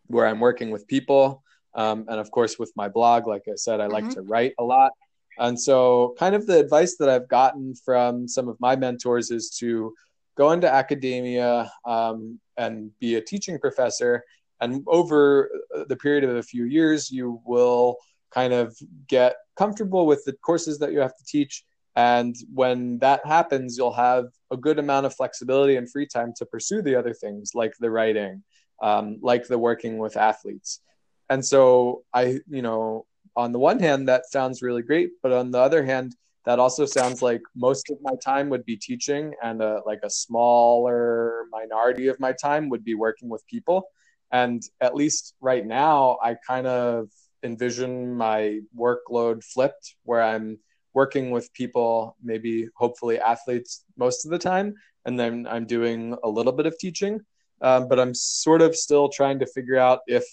where 0.08 0.28
I'm 0.28 0.40
working 0.40 0.70
with 0.72 0.88
people. 0.88 1.44
Um, 1.74 2.06
and 2.08 2.20
of 2.20 2.32
course, 2.32 2.58
with 2.58 2.72
my 2.76 2.90
blog, 2.90 3.28
like 3.28 3.44
I 3.48 3.56
said, 3.56 3.80
I 3.80 3.86
mm-hmm. 3.86 3.94
like 3.94 4.10
to 4.12 4.22
write 4.22 4.54
a 4.60 4.64
lot. 4.64 4.92
And 5.38 5.60
so, 5.60 6.16
kind 6.20 6.36
of 6.36 6.46
the 6.46 6.60
advice 6.60 6.98
that 6.98 7.10
I've 7.10 7.30
gotten 7.30 7.74
from 7.74 8.28
some 8.28 8.50
of 8.50 8.60
my 8.60 8.76
mentors 8.76 9.32
is 9.32 9.50
to 9.60 9.94
go 10.36 10.52
into 10.52 10.72
academia 10.72 11.72
um, 11.86 12.40
and 12.58 12.92
be 13.00 13.16
a 13.16 13.22
teaching 13.22 13.58
professor 13.60 14.24
and 14.62 14.84
over 14.88 15.50
the 15.88 15.96
period 15.96 16.24
of 16.24 16.36
a 16.36 16.44
few 16.44 16.66
years, 16.66 17.12
you 17.12 17.42
will 17.46 17.98
kind 18.32 18.54
of 18.54 18.78
get 19.08 19.36
comfortable 19.58 20.06
with 20.06 20.24
the 20.26 20.34
courses 20.34 20.80
that 20.80 20.92
you 20.92 21.00
have 21.00 21.16
to 21.18 21.26
teach. 21.26 21.64
And 21.96 22.36
when 22.54 23.00
that 23.00 23.26
happens, 23.26 23.78
you'll 23.78 23.94
have 23.94 24.26
a 24.52 24.58
good 24.58 24.80
amount 24.80 25.06
of 25.06 25.16
flexibility 25.16 25.76
and 25.76 25.90
free 25.90 26.08
time 26.08 26.34
to 26.38 26.46
pursue 26.46 26.82
the 26.82 26.96
other 26.96 27.14
things 27.14 27.52
like 27.56 27.74
the 27.80 27.90
writing, 27.90 28.44
um, 28.82 29.18
like 29.22 29.48
the 29.48 29.58
working 29.58 29.98
with 29.98 30.16
athletes. 30.16 30.82
And 31.30 31.46
so 31.46 32.04
I, 32.14 32.40
you 32.48 32.62
know, 32.62 33.06
on 33.36 33.52
the 33.52 33.60
one 33.60 33.80
hand, 33.80 34.08
that 34.08 34.30
sounds 34.30 34.62
really 34.62 34.82
great. 34.82 35.12
But 35.24 35.32
on 35.32 35.52
the 35.52 35.60
other 35.60 35.84
hand, 35.84 36.16
that 36.46 36.60
also 36.60 36.86
sounds 36.86 37.22
like 37.22 37.42
most 37.56 37.90
of 37.90 37.98
my 38.02 38.16
time 38.24 38.50
would 38.50 38.66
be 38.66 38.78
teaching 38.78 39.34
and 39.44 39.62
a, 39.62 39.82
like 39.86 40.00
a 40.04 40.10
smaller 40.10 41.46
minority 41.52 42.08
of 42.08 42.20
my 42.20 42.32
time 42.32 42.70
would 42.70 42.84
be 42.84 42.96
working 42.96 43.30
with 43.30 43.46
people 43.48 43.88
and 44.32 44.64
at 44.82 44.96
least 44.96 45.36
right 45.42 45.66
now 45.66 46.18
i 46.24 46.36
kind 46.48 46.68
of 46.68 47.10
envision 47.44 48.14
my 48.16 48.60
workload 48.78 49.44
flipped 49.44 49.96
where 50.04 50.22
i'm 50.22 50.58
working 50.94 51.32
with 51.32 51.54
people 51.54 52.16
maybe 52.22 52.68
hopefully 52.76 53.20
athletes 53.20 53.86
most 53.98 54.26
of 54.26 54.32
the 54.32 54.40
time 54.40 54.74
and 55.06 55.20
then 55.20 55.48
i'm 55.50 55.66
doing 55.66 56.16
a 56.24 56.30
little 56.30 56.52
bit 56.52 56.66
of 56.66 56.78
teaching. 56.78 57.20
Um, 57.62 57.88
but 57.90 58.00
i'm 58.00 58.14
sort 58.14 58.62
of 58.62 58.76
still 58.76 59.10
trying 59.10 59.40
to 59.40 59.46
figure 59.46 59.78
out 59.78 60.00
if 60.08 60.26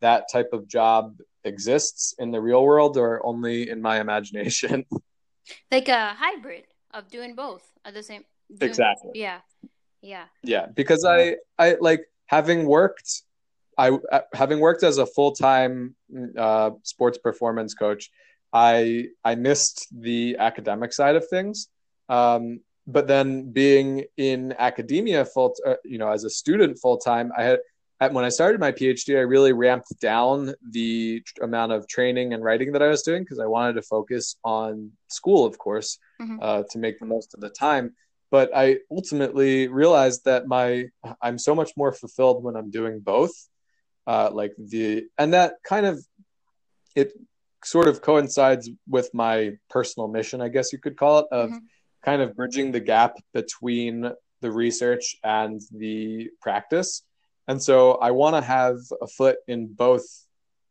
that 0.00 0.30
type 0.30 0.50
of 0.52 0.68
job 0.68 1.18
exists 1.44 2.14
in 2.18 2.30
the 2.30 2.40
real 2.40 2.62
world 2.62 2.96
or 2.96 3.24
only 3.24 3.70
in 3.70 3.80
my 3.80 4.00
imagination. 4.00 4.84
Like 5.70 5.88
a 5.88 6.14
hybrid 6.14 6.64
of 6.94 7.10
doing 7.10 7.34
both 7.34 7.62
at 7.84 7.92
the 7.92 8.02
same 8.02 8.24
doing, 8.48 8.70
exactly. 8.70 9.10
Yeah 9.14 9.40
yeah. 10.04 10.24
Yeah 10.42 10.66
because 10.74 11.04
i 11.04 11.36
i 11.58 11.76
like 11.80 12.06
having 12.26 12.66
worked 12.66 13.23
i 13.78 13.90
uh, 13.90 14.20
having 14.32 14.60
worked 14.60 14.82
as 14.82 14.98
a 14.98 15.06
full-time 15.06 15.94
uh, 16.38 16.70
sports 16.82 17.18
performance 17.18 17.74
coach 17.74 18.10
i 18.52 19.06
i 19.24 19.34
missed 19.34 19.86
the 19.92 20.36
academic 20.38 20.92
side 20.92 21.16
of 21.16 21.26
things 21.28 21.68
um, 22.08 22.60
but 22.86 23.06
then 23.06 23.50
being 23.50 24.04
in 24.16 24.54
academia 24.58 25.24
full 25.24 25.54
uh, 25.66 25.74
you 25.84 25.98
know 25.98 26.10
as 26.10 26.24
a 26.24 26.30
student 26.30 26.78
full 26.78 26.98
time 26.98 27.32
i 27.36 27.42
had 27.42 27.58
when 28.12 28.24
I 28.24 28.28
started 28.28 28.60
my 28.60 28.72
PhD, 28.72 29.16
I 29.16 29.20
really 29.20 29.52
ramped 29.52 29.98
down 30.00 30.54
the 30.70 31.22
amount 31.40 31.72
of 31.72 31.86
training 31.88 32.34
and 32.34 32.42
writing 32.42 32.72
that 32.72 32.82
I 32.82 32.88
was 32.88 33.02
doing 33.02 33.22
because 33.22 33.38
I 33.38 33.46
wanted 33.46 33.74
to 33.74 33.82
focus 33.82 34.36
on 34.44 34.90
school, 35.08 35.46
of 35.46 35.58
course, 35.58 35.98
mm-hmm. 36.20 36.38
uh, 36.40 36.62
to 36.70 36.78
make 36.78 36.98
the 36.98 37.06
most 37.06 37.34
of 37.34 37.40
the 37.40 37.50
time. 37.50 37.94
But 38.30 38.50
I 38.54 38.78
ultimately 38.90 39.68
realized 39.68 40.24
that 40.24 40.46
my 40.46 40.86
I'm 41.22 41.38
so 41.38 41.54
much 41.54 41.72
more 41.76 41.92
fulfilled 41.92 42.42
when 42.42 42.56
I'm 42.56 42.70
doing 42.70 43.00
both. 43.00 43.32
Uh, 44.06 44.30
like 44.32 44.52
the 44.58 45.06
and 45.16 45.32
that 45.32 45.54
kind 45.62 45.86
of 45.86 46.04
it 46.94 47.12
sort 47.64 47.88
of 47.88 48.02
coincides 48.02 48.68
with 48.86 49.08
my 49.14 49.52
personal 49.70 50.08
mission, 50.08 50.40
I 50.42 50.48
guess 50.48 50.72
you 50.72 50.78
could 50.78 50.96
call 50.96 51.20
it, 51.20 51.26
of 51.32 51.48
mm-hmm. 51.48 51.58
kind 52.04 52.20
of 52.20 52.36
bridging 52.36 52.72
the 52.72 52.80
gap 52.80 53.16
between 53.32 54.12
the 54.42 54.50
research 54.50 55.16
and 55.24 55.62
the 55.72 56.28
practice 56.42 57.02
and 57.46 57.62
so 57.62 57.92
I 57.92 58.10
want 58.10 58.36
to 58.36 58.42
have 58.42 58.76
a 59.02 59.06
foot 59.06 59.36
in 59.48 59.72
both 59.72 60.04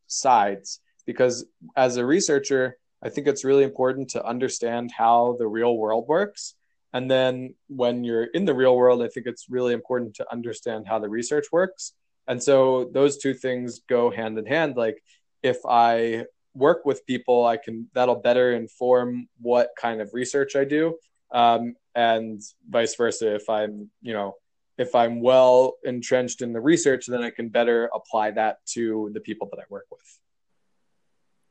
sides 0.08 0.80
because 1.06 1.46
as 1.76 1.98
a 1.98 2.06
researcher, 2.06 2.78
I 3.04 3.10
think 3.10 3.28
it's 3.28 3.44
really 3.44 3.64
important 3.64 4.10
to 4.12 4.26
understand 4.26 4.92
how 4.92 5.36
the 5.38 5.48
real 5.48 5.78
world 5.78 6.08
works. 6.08 6.56
And 6.94 7.10
then 7.10 7.56
when 7.68 8.04
you're 8.04 8.26
in 8.26 8.46
the 8.46 8.54
real 8.54 8.76
world, 8.76 9.04
I 9.04 9.08
think 9.08 9.28
it's 9.28 9.50
really 9.50 9.74
important 9.74 10.16
to 10.16 10.32
understand 10.32 10.88
how 10.88 11.00
the 11.00 11.10
research 11.10 11.46
works. 11.52 11.94
And 12.28 12.42
so 12.42 12.90
those 12.94 13.18
two 13.18 13.34
things 13.34 13.82
go 13.88 14.10
hand 14.10 14.38
in 14.38 14.46
hand. 14.46 14.76
Like 14.76 15.04
if 15.42 15.58
I 15.68 16.26
work 16.54 16.86
with 16.86 17.06
people, 17.06 17.46
I 17.46 17.58
can 17.58 17.90
that'll 17.94 18.16
better 18.16 18.54
inform 18.54 19.28
what 19.42 19.70
kind 19.80 20.02
of 20.02 20.14
research 20.14 20.56
I 20.56 20.64
do. 20.64 20.98
Um, 21.32 21.76
and 21.96 22.42
vice 22.70 22.96
versa. 22.96 23.36
If 23.36 23.50
I'm, 23.50 23.90
you 24.02 24.14
know, 24.14 24.36
if 24.78 24.96
I'm 24.96 25.22
well 25.22 25.76
entrenched 25.84 26.42
in 26.42 26.54
the 26.54 26.62
research, 26.62 27.06
then 27.08 27.22
I 27.22 27.30
can 27.30 27.50
better 27.50 27.90
apply 27.94 28.32
that 28.32 28.66
to 28.68 29.12
the 29.14 29.20
people 29.20 29.48
that 29.52 29.60
I 29.60 29.64
work 29.70 29.86
with. 29.92 30.20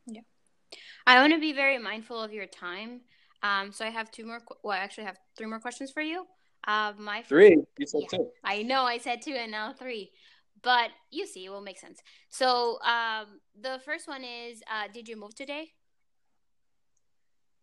Yeah. 0.06 0.22
I 1.06 1.20
want 1.20 1.32
to 1.32 1.40
be 1.40 1.52
very 1.52 1.78
mindful 1.78 2.20
of 2.20 2.32
your 2.32 2.46
time. 2.46 3.00
Um, 3.42 3.72
so 3.72 3.84
I 3.84 3.90
have 3.90 4.10
two 4.10 4.24
more, 4.24 4.40
well, 4.62 4.76
I 4.76 4.78
actually 4.78 5.04
have 5.04 5.18
three 5.36 5.46
more 5.46 5.60
questions 5.60 5.90
for 5.90 6.02
you. 6.02 6.26
Uh, 6.66 6.92
my 6.96 7.18
first, 7.18 7.28
three, 7.28 7.56
you 7.76 7.86
said 7.86 8.02
yeah, 8.02 8.18
two. 8.18 8.30
I 8.44 8.62
know 8.62 8.82
I 8.84 8.98
said 8.98 9.20
two 9.20 9.32
and 9.32 9.50
now 9.50 9.72
three, 9.72 10.12
but 10.62 10.90
you 11.10 11.26
see, 11.26 11.44
it 11.44 11.50
will 11.50 11.60
make 11.60 11.78
sense. 11.78 12.00
So 12.28 12.78
um, 12.82 13.40
the 13.60 13.80
first 13.84 14.08
one 14.08 14.24
is, 14.24 14.62
uh, 14.70 14.88
did 14.92 15.08
you 15.08 15.16
move 15.16 15.34
today? 15.34 15.72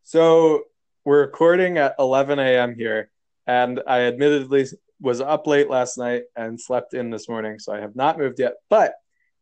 So 0.03 0.63
we're 1.05 1.21
recording 1.21 1.77
at 1.77 1.95
11 1.99 2.39
a.m. 2.39 2.75
here, 2.75 3.09
and 3.47 3.81
I 3.87 4.01
admittedly 4.01 4.65
was 5.01 5.21
up 5.21 5.47
late 5.47 5.69
last 5.69 5.97
night 5.97 6.23
and 6.35 6.59
slept 6.59 6.93
in 6.93 7.09
this 7.09 7.29
morning, 7.29 7.59
so 7.59 7.73
I 7.73 7.79
have 7.79 7.95
not 7.95 8.17
moved 8.17 8.39
yet. 8.39 8.55
But 8.69 8.93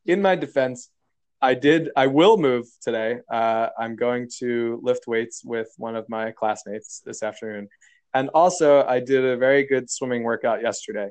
in 0.06 0.22
my 0.22 0.36
defense, 0.36 0.90
I 1.42 1.54
did. 1.54 1.90
I 1.96 2.08
will 2.08 2.38
move 2.38 2.68
today. 2.82 3.20
Uh, 3.32 3.70
I'm 3.80 3.96
going 3.96 4.30
to 4.40 4.80
lift 4.84 5.08
weights 5.08 5.44
with 5.44 5.70
one 5.78 5.96
of 5.96 6.08
my 6.10 6.32
classmates 6.32 7.02
this 7.06 7.24
afternoon, 7.24 7.70
and 8.14 8.30
also 8.30 8.84
I 8.84 9.00
did 9.00 9.24
a 9.24 9.38
very 9.38 9.66
good 9.66 9.90
swimming 9.90 10.24
workout 10.24 10.62
yesterday, 10.62 11.10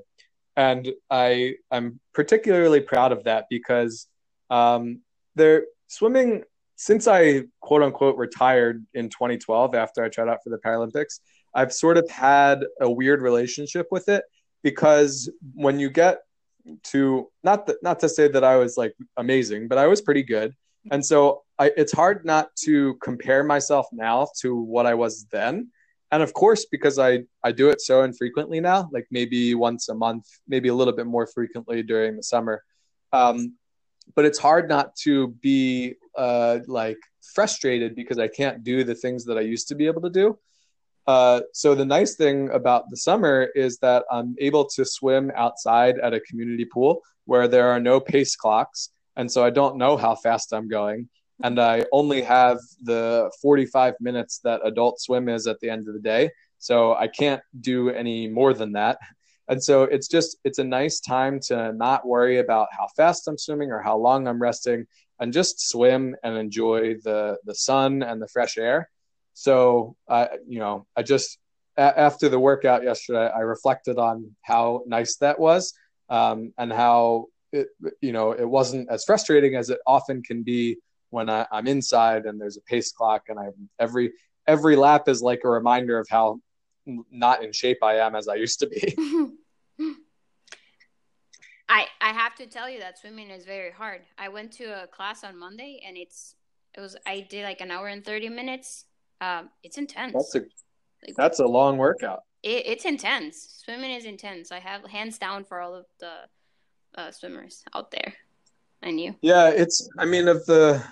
and 0.56 0.90
I 1.10 1.54
I'm 1.70 2.00
particularly 2.14 2.80
proud 2.80 3.12
of 3.12 3.24
that 3.24 3.46
because 3.50 4.06
um, 4.50 5.00
there 5.34 5.66
swimming 5.88 6.44
since 6.76 7.06
I 7.06 7.44
quote 7.60 7.82
unquote 7.82 8.16
retired 8.16 8.84
in 8.94 9.08
2012 9.08 9.74
after 9.74 10.04
I 10.04 10.08
tried 10.08 10.28
out 10.28 10.42
for 10.42 10.50
the 10.50 10.58
Paralympics. 10.58 11.20
I've 11.54 11.72
sort 11.72 11.96
of 11.96 12.08
had 12.10 12.64
a 12.80 12.90
weird 12.90 13.22
relationship 13.22 13.86
with 13.90 14.08
it 14.08 14.24
because 14.62 15.30
when 15.54 15.78
you 15.78 15.88
get 15.90 16.18
to 16.82 17.30
not 17.44 17.66
that 17.66 17.76
not 17.82 18.00
to 18.00 18.08
say 18.08 18.28
that 18.28 18.44
I 18.44 18.56
was 18.56 18.76
like 18.76 18.94
amazing, 19.16 19.68
but 19.68 19.78
I 19.78 19.86
was 19.86 20.00
pretty 20.00 20.22
good. 20.22 20.54
And 20.90 21.04
so 21.04 21.42
I, 21.58 21.72
it's 21.76 21.92
hard 21.92 22.24
not 22.24 22.54
to 22.64 22.94
compare 23.02 23.42
myself 23.42 23.86
now 23.92 24.28
to 24.40 24.56
what 24.56 24.86
I 24.86 24.94
was 24.94 25.26
then. 25.32 25.70
And 26.12 26.22
of 26.22 26.32
course, 26.32 26.66
because 26.66 26.98
I, 26.98 27.24
I 27.42 27.52
do 27.52 27.68
it 27.70 27.80
so 27.80 28.02
infrequently 28.02 28.60
now, 28.60 28.88
like 28.92 29.06
maybe 29.10 29.54
once 29.54 29.88
a 29.88 29.94
month, 29.94 30.26
maybe 30.46 30.68
a 30.68 30.74
little 30.74 30.94
bit 30.94 31.06
more 31.06 31.26
frequently 31.26 31.82
during 31.82 32.16
the 32.16 32.22
summer. 32.22 32.62
Um, 33.12 33.54
but 34.14 34.24
it's 34.24 34.38
hard 34.38 34.68
not 34.68 34.94
to 34.96 35.28
be 35.28 35.94
uh, 36.16 36.60
like 36.68 36.98
frustrated 37.34 37.96
because 37.96 38.18
I 38.18 38.28
can't 38.28 38.62
do 38.62 38.84
the 38.84 38.94
things 38.94 39.24
that 39.24 39.36
I 39.36 39.40
used 39.40 39.68
to 39.68 39.74
be 39.74 39.86
able 39.86 40.02
to 40.02 40.10
do. 40.10 40.38
Uh, 41.06 41.40
so 41.52 41.74
the 41.74 41.84
nice 41.84 42.16
thing 42.16 42.50
about 42.50 42.90
the 42.90 42.96
summer 42.96 43.48
is 43.54 43.78
that 43.78 44.04
I'm 44.10 44.34
able 44.38 44.64
to 44.70 44.84
swim 44.84 45.30
outside 45.36 45.98
at 46.00 46.14
a 46.14 46.20
community 46.20 46.64
pool 46.64 47.02
where 47.26 47.48
there 47.48 47.68
are 47.68 47.80
no 47.80 48.00
pace 48.00 48.34
clocks, 48.36 48.90
and 49.16 49.30
so 49.30 49.44
I 49.44 49.50
don't 49.50 49.76
know 49.76 49.96
how 49.96 50.14
fast 50.14 50.52
I'm 50.52 50.68
going, 50.68 51.08
and 51.42 51.61
I 51.61 51.85
only 51.92 52.22
have 52.22 52.59
the 52.83 53.31
45 53.42 53.94
minutes 54.01 54.38
that 54.44 54.61
adult 54.64 55.01
swim 55.01 55.29
is 55.29 55.46
at 55.46 55.61
the 55.61 55.70
end 55.70 55.88
of 55.88 55.94
the 55.94 56.01
day, 56.01 56.31
so 56.59 56.94
I 56.94 57.09
can't 57.09 57.42
do 57.61 57.90
any 57.90 58.29
more 58.29 58.55
than 58.55 58.72
that. 58.72 58.99
And 59.49 59.62
so 59.62 59.85
it's 59.85 60.09
just 60.09 60.38
it's 60.44 60.59
a 60.59 60.64
nice 60.64 60.99
time 61.01 61.38
to 61.49 61.72
not 61.72 62.07
worry 62.07 62.38
about 62.38 62.68
how 62.72 62.88
fast 62.96 63.29
I'm 63.29 63.38
swimming 63.38 63.70
or 63.70 63.81
how 63.81 63.96
long 63.96 64.27
I'm 64.27 64.40
resting, 64.42 64.87
and 65.20 65.33
just 65.33 65.68
swim 65.68 66.16
and 66.22 66.37
enjoy 66.37 66.94
the 67.05 67.38
the 67.44 67.55
sun 67.55 68.03
and 68.03 68.20
the 68.20 68.29
fresh 68.29 68.59
air 68.59 68.88
so 69.38 69.96
I, 70.09 70.31
you 70.49 70.59
know, 70.59 70.87
I 70.96 71.03
just 71.03 71.38
a- 71.77 72.01
after 72.01 72.31
the 72.31 72.38
workout 72.40 72.83
yesterday, 72.85 73.29
I 73.29 73.40
reflected 73.40 73.99
on 73.99 74.35
how 74.40 74.83
nice 74.87 75.16
that 75.18 75.38
was, 75.38 75.75
um, 76.09 76.55
and 76.57 76.72
how 76.72 77.27
it, 77.53 77.68
you 78.01 78.12
know, 78.12 78.33
it 78.33 78.49
wasn't 78.49 78.88
as 78.90 79.05
frustrating 79.05 79.55
as 79.55 79.68
it 79.68 79.79
often 79.87 80.22
can 80.22 80.42
be 80.42 80.79
when 81.16 81.31
I, 81.31 81.46
am 81.50 81.66
inside 81.66 82.26
and 82.26 82.38
there's 82.40 82.59
a 82.59 82.61
pace 82.61 82.92
clock, 82.92 83.24
and 83.29 83.38
I 83.38 83.46
every 83.79 84.12
every 84.46 84.76
lap 84.76 85.09
is 85.09 85.22
like 85.22 85.40
a 85.44 85.48
reminder 85.48 85.98
of 85.98 86.07
how 86.09 86.40
not 87.11 87.42
in 87.42 87.52
shape 87.52 87.79
I 87.83 87.94
am 87.96 88.14
as 88.14 88.29
I 88.29 88.35
used 88.35 88.61
to 88.61 88.68
be. 88.68 88.94
I 91.68 91.87
I 92.00 92.12
have 92.12 92.35
to 92.37 92.46
tell 92.46 92.68
you 92.68 92.79
that 92.81 92.98
swimming 92.98 93.31
is 93.31 93.44
very 93.44 93.72
hard. 93.72 94.02
I 94.18 94.29
went 94.29 94.52
to 94.52 94.83
a 94.83 94.87
class 94.87 95.24
on 95.24 95.38
Monday 95.38 95.83
and 95.87 95.96
it's 95.96 96.35
it 96.76 96.81
was 96.81 96.96
I 97.07 97.26
did 97.29 97.44
like 97.44 97.61
an 97.62 97.70
hour 97.70 97.88
and 97.88 98.05
30 98.05 98.29
minutes 98.29 98.85
um, 99.20 99.48
it's 99.62 99.79
intense. 99.79 100.12
That's 100.12 100.35
a 100.35 100.40
like, 101.07 101.16
that's 101.16 101.40
a 101.40 101.46
long 101.46 101.79
workout. 101.79 102.20
It, 102.42 102.66
it's 102.66 102.85
intense. 102.85 103.62
Swimming 103.64 103.92
is 103.92 104.05
intense. 104.05 104.52
I 104.52 104.61
have 104.61 104.85
hands 104.85 105.18
down 105.18 105.44
for 105.44 105.61
all 105.61 105.74
of 105.74 105.87
the 106.00 106.12
uh, 106.96 107.11
swimmers 107.11 107.62
out 107.74 107.90
there. 107.90 108.12
And 108.83 109.00
you? 109.00 109.16
Yeah, 109.22 109.48
it's. 109.48 109.88
I 109.98 110.05
mean, 110.05 110.29
of 110.29 110.44
the, 110.46 110.83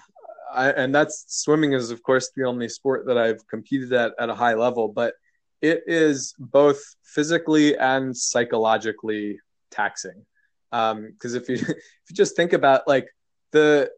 I, 0.55 0.71
and 0.71 0.95
that's 0.95 1.25
swimming 1.29 1.73
is 1.73 1.91
of 1.91 2.03
course 2.03 2.31
the 2.37 2.45
only 2.45 2.69
sport 2.69 3.07
that 3.07 3.19
I've 3.19 3.47
competed 3.49 3.93
at 3.93 4.13
at 4.19 4.31
a 4.31 4.35
high 4.35 4.55
level, 4.55 4.89
but 4.89 5.15
it 5.61 5.83
is 5.87 6.35
both 6.39 6.81
physically 7.05 7.77
and 7.77 8.17
psychologically 8.17 9.41
taxing. 9.71 10.25
Because 10.71 10.93
um, 10.93 11.17
if 11.23 11.49
you 11.49 11.55
if 11.57 12.11
you 12.11 12.15
just 12.15 12.37
think 12.37 12.53
about 12.53 12.87
like 12.87 13.09
the 13.53 13.91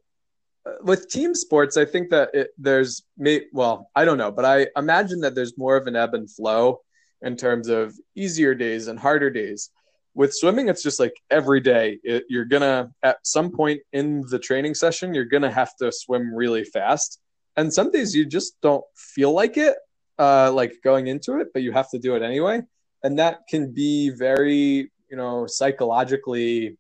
with 0.83 1.09
team 1.09 1.35
sports, 1.35 1.77
I 1.77 1.85
think 1.85 2.11
that 2.11 2.31
it, 2.35 2.49
there's 2.59 3.03
may 3.17 3.43
well, 3.53 3.91
I 3.95 4.05
don't 4.05 4.19
know, 4.19 4.33
but 4.33 4.45
I 4.45 4.69
imagine 4.77 5.21
that 5.21 5.35
there's 5.35 5.59
more 5.59 5.77
of 5.77 5.87
an 5.87 5.97
ebb 5.97 6.15
and 6.15 6.31
flow 6.31 6.81
in 7.23 7.37
terms 7.37 7.69
of 7.69 7.95
easier 8.15 8.55
days 8.55 8.89
and 8.89 8.99
harder 8.99 9.31
days. 9.31 9.71
With 10.17 10.33
swimming, 10.35 10.69
it's 10.71 10.83
just 10.83 10.99
like 10.99 11.15
every 11.31 11.61
day 11.61 12.01
it, 12.03 12.25
you're 12.31 12.47
gonna 12.47 12.91
at 13.03 13.19
some 13.23 13.51
point 13.53 13.81
in 13.93 14.23
the 14.31 14.39
training 14.39 14.75
session 14.75 15.15
you're 15.15 15.27
gonna 15.35 15.53
have 15.53 15.77
to 15.83 15.93
swim 15.93 16.35
really 16.35 16.65
fast, 16.65 17.21
and 17.57 17.73
some 17.73 17.91
days 17.93 18.15
you 18.17 18.25
just 18.27 18.59
don't 18.63 18.85
feel 18.97 19.33
like 19.33 19.57
it. 19.59 19.77
uh, 20.19 20.51
like 20.53 20.73
going 20.83 21.09
into 21.09 21.39
it, 21.41 21.49
but 21.53 21.63
you 21.63 21.73
have 21.73 21.91
to 21.91 21.99
do 21.99 22.17
it 22.17 22.23
anyway, 22.23 22.63
and 23.05 23.19
that 23.19 23.41
can 23.51 23.73
be 23.73 24.11
very 24.11 24.91
you 25.11 25.17
know 25.17 25.47
psychologically 25.47 26.79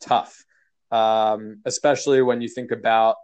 tough, 0.00 0.44
um, 0.90 1.60
especially 1.64 2.22
when 2.22 2.40
you 2.40 2.48
think 2.48 2.70
about 2.72 3.16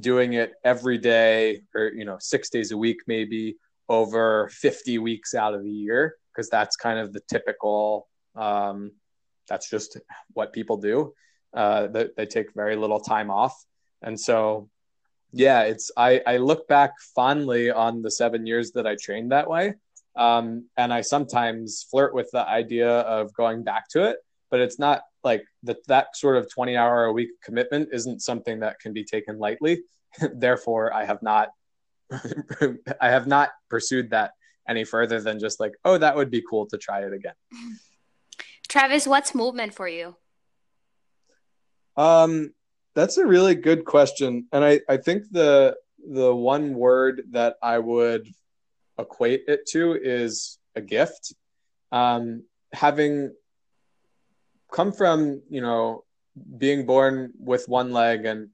doing 0.00 0.34
it 0.34 0.52
every 0.64 0.98
day 0.98 1.62
or 1.74 1.92
you 1.94 2.04
know 2.04 2.16
six 2.20 2.50
days 2.50 2.72
a 2.72 2.76
week 2.76 2.98
maybe 3.06 3.56
over 3.88 4.48
50 4.52 4.98
weeks 4.98 5.34
out 5.34 5.54
of 5.54 5.62
the 5.62 5.70
year 5.70 6.16
because 6.32 6.48
that's 6.50 6.76
kind 6.76 6.98
of 6.98 7.12
the 7.12 7.20
typical 7.28 8.08
um, 8.36 8.92
that's 9.48 9.68
just 9.68 9.98
what 10.32 10.52
people 10.52 10.76
do. 10.76 11.14
Uh, 11.52 11.86
they, 11.86 12.08
they 12.16 12.26
take 12.26 12.52
very 12.54 12.76
little 12.76 13.00
time 13.00 13.30
off. 13.30 13.54
And 14.02 14.18
so 14.18 14.68
yeah 15.34 15.62
it's 15.62 15.90
I, 15.96 16.22
I 16.26 16.36
look 16.36 16.68
back 16.68 16.92
fondly 17.14 17.70
on 17.70 18.02
the 18.02 18.10
seven 18.10 18.46
years 18.46 18.70
that 18.72 18.86
i 18.86 18.96
trained 19.00 19.32
that 19.32 19.50
way. 19.50 19.74
Um, 20.16 20.66
and 20.76 20.92
i 20.92 21.00
sometimes 21.00 21.86
flirt 21.90 22.14
with 22.14 22.30
the 22.32 22.46
idea 22.48 22.88
of 22.88 23.34
going 23.34 23.64
back 23.64 23.88
to 23.90 24.04
it 24.04 24.18
but 24.50 24.60
it's 24.60 24.78
not 24.78 25.02
like 25.24 25.44
that 25.64 25.84
that 25.88 26.16
sort 26.16 26.36
of 26.36 26.48
20 26.48 26.76
hour 26.76 27.06
a 27.06 27.12
week 27.12 27.30
commitment 27.42 27.88
isn't 27.92 28.22
something 28.22 28.60
that 28.60 28.78
can 28.78 28.92
be 28.92 29.02
taken 29.02 29.38
lightly. 29.38 29.82
Therefore 30.32 30.94
i 30.94 31.04
have 31.04 31.22
not 31.22 31.48
i 33.00 33.08
have 33.08 33.26
not 33.26 33.50
pursued 33.68 34.10
that 34.10 34.32
any 34.68 34.84
further 34.84 35.20
than 35.20 35.40
just 35.40 35.58
like 35.58 35.72
oh 35.84 35.98
that 35.98 36.14
would 36.14 36.30
be 36.30 36.42
cool 36.48 36.66
to 36.66 36.78
try 36.78 37.04
it 37.04 37.12
again 37.12 37.34
travis 38.74 39.06
what's 39.06 39.36
movement 39.36 39.72
for 39.72 39.86
you? 39.86 40.16
Um 41.96 42.52
that's 42.96 43.18
a 43.18 43.26
really 43.34 43.54
good 43.54 43.84
question. 43.84 44.30
And 44.52 44.64
i 44.64 44.80
i 44.88 44.96
think 44.96 45.20
the 45.30 45.76
the 46.20 46.34
one 46.34 46.74
word 46.74 47.22
that 47.30 47.54
i 47.62 47.78
would 47.78 48.24
equate 48.98 49.44
it 49.46 49.60
to 49.74 49.82
is 49.94 50.58
a 50.74 50.82
gift. 50.96 51.22
Um 51.92 52.42
having 52.72 53.32
come 54.76 54.90
from 55.00 55.40
you 55.48 55.60
know 55.60 56.02
being 56.58 56.84
born 56.84 57.32
with 57.38 57.68
one 57.68 57.92
leg 57.92 58.26
and 58.26 58.48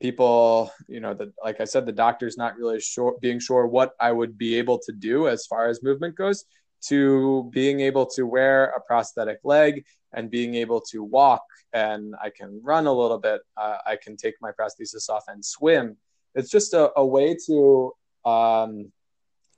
people 0.00 0.70
you 0.88 1.00
know 1.00 1.12
that 1.18 1.30
like 1.46 1.60
i 1.60 1.66
said 1.72 1.84
the 1.84 2.00
doctor's 2.04 2.36
not 2.42 2.56
really 2.60 2.80
sure 2.80 3.14
being 3.20 3.40
sure 3.48 3.66
what 3.66 3.90
i 4.00 4.10
would 4.18 4.34
be 4.44 4.56
able 4.56 4.78
to 4.86 4.92
do 4.92 5.28
as 5.34 5.46
far 5.46 5.68
as 5.68 5.82
movement 5.82 6.14
goes 6.16 6.44
to 6.88 7.48
being 7.52 7.80
able 7.80 8.06
to 8.06 8.24
wear 8.24 8.66
a 8.76 8.80
prosthetic 8.80 9.38
leg 9.44 9.84
and 10.12 10.30
being 10.30 10.54
able 10.54 10.80
to 10.80 11.02
walk 11.02 11.42
and 11.72 12.14
i 12.22 12.30
can 12.30 12.60
run 12.62 12.86
a 12.86 12.92
little 12.92 13.18
bit 13.18 13.40
uh, 13.56 13.78
i 13.86 13.96
can 13.96 14.16
take 14.16 14.34
my 14.40 14.50
prosthesis 14.52 15.08
off 15.08 15.24
and 15.28 15.44
swim. 15.44 15.96
It's 16.36 16.50
just 16.50 16.74
a, 16.74 16.92
a 16.96 17.04
way 17.04 17.34
to 17.46 17.92
um, 18.26 18.92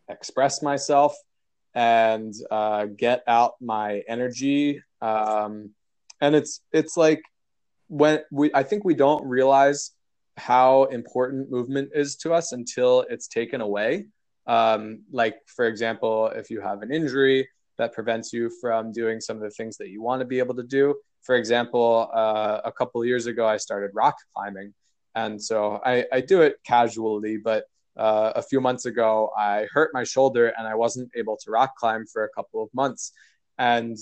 express 0.09 0.63
myself 0.63 1.17
and 1.75 2.33
uh, 2.53 2.87
get 2.87 3.25
out 3.27 3.55
my 3.61 4.03
energy. 4.09 4.81
Um, 5.03 5.71
and 6.21 6.35
it's 6.37 6.61
it's 6.73 6.97
like 6.97 7.23
when 7.89 8.21
we 8.33 8.51
i 8.55 8.63
think 8.63 8.85
we 8.85 8.95
don't 8.95 9.25
realize 9.25 9.93
how 10.37 10.85
important 10.85 11.51
movement 11.51 11.91
is 11.95 12.17
to 12.17 12.33
us 12.33 12.53
until 12.53 13.05
it's 13.09 13.29
taken 13.29 13.61
away 13.61 14.07
um, 14.49 15.03
like 15.13 15.37
for 15.47 15.67
example 15.67 16.27
if 16.29 16.51
you 16.51 16.61
have 16.61 16.83
an 16.83 16.93
injury 16.93 17.49
that 17.77 17.93
prevents 17.93 18.33
you 18.33 18.51
from 18.61 18.91
doing 18.91 19.21
some 19.21 19.37
of 19.37 19.43
the 19.43 19.51
things 19.51 19.77
that 19.77 19.91
you 19.91 20.03
want 20.03 20.21
to 20.21 20.27
be 20.27 20.39
able 20.41 20.55
to 20.55 20.65
do 20.65 20.95
for 21.23 21.37
example 21.37 22.11
uh, 22.13 22.61
a 22.65 22.73
couple 22.73 23.05
years 23.05 23.27
ago 23.27 23.47
i 23.47 23.57
started 23.57 23.91
rock 23.95 24.17
climbing 24.35 24.75
and 25.15 25.41
so 25.41 25.81
i, 25.85 26.05
I 26.13 26.21
do 26.21 26.43
it 26.43 26.57
casually 26.65 27.37
but 27.37 27.65
uh, 27.97 28.33
a 28.37 28.43
few 28.43 28.61
months 28.61 28.87
ago 28.87 29.31
i 29.37 29.67
hurt 29.73 29.91
my 29.93 30.05
shoulder 30.05 30.53
and 30.59 30.67
i 30.67 30.75
wasn't 30.75 31.11
able 31.15 31.37
to 31.45 31.51
rock 31.51 31.77
climb 31.77 32.07
for 32.13 32.25
a 32.25 32.29
couple 32.31 32.63
of 32.63 32.69
months 32.75 33.13
and 33.59 33.97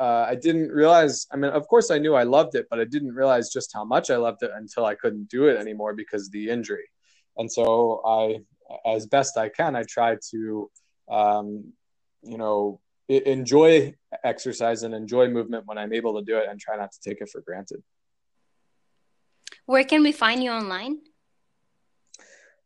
uh, 0.00 0.24
I 0.26 0.34
didn't 0.34 0.70
realize. 0.70 1.26
I 1.30 1.36
mean, 1.36 1.50
of 1.50 1.68
course, 1.68 1.90
I 1.90 1.98
knew 1.98 2.14
I 2.14 2.22
loved 2.22 2.54
it, 2.54 2.66
but 2.70 2.80
I 2.80 2.84
didn't 2.84 3.14
realize 3.14 3.50
just 3.50 3.70
how 3.74 3.84
much 3.84 4.08
I 4.08 4.16
loved 4.16 4.42
it 4.42 4.50
until 4.54 4.86
I 4.86 4.94
couldn't 4.94 5.28
do 5.28 5.48
it 5.48 5.58
anymore 5.58 5.92
because 5.92 6.26
of 6.26 6.32
the 6.32 6.48
injury. 6.48 6.88
And 7.36 7.52
so, 7.52 8.00
I, 8.06 8.38
as 8.84 9.06
best 9.06 9.36
I 9.36 9.48
can, 9.48 9.76
I 9.76 9.82
try 9.82 10.16
to, 10.30 10.70
um, 11.10 11.72
you 12.22 12.38
know, 12.38 12.80
enjoy 13.08 13.94
exercise 14.22 14.82
and 14.84 14.94
enjoy 14.94 15.28
movement 15.28 15.66
when 15.66 15.78
I'm 15.78 15.92
able 15.92 16.18
to 16.18 16.24
do 16.24 16.36
it, 16.38 16.46
and 16.48 16.60
try 16.60 16.76
not 16.76 16.92
to 16.92 17.00
take 17.00 17.20
it 17.20 17.28
for 17.28 17.40
granted. 17.40 17.82
Where 19.66 19.84
can 19.84 20.02
we 20.02 20.12
find 20.12 20.42
you 20.42 20.50
online? 20.50 20.98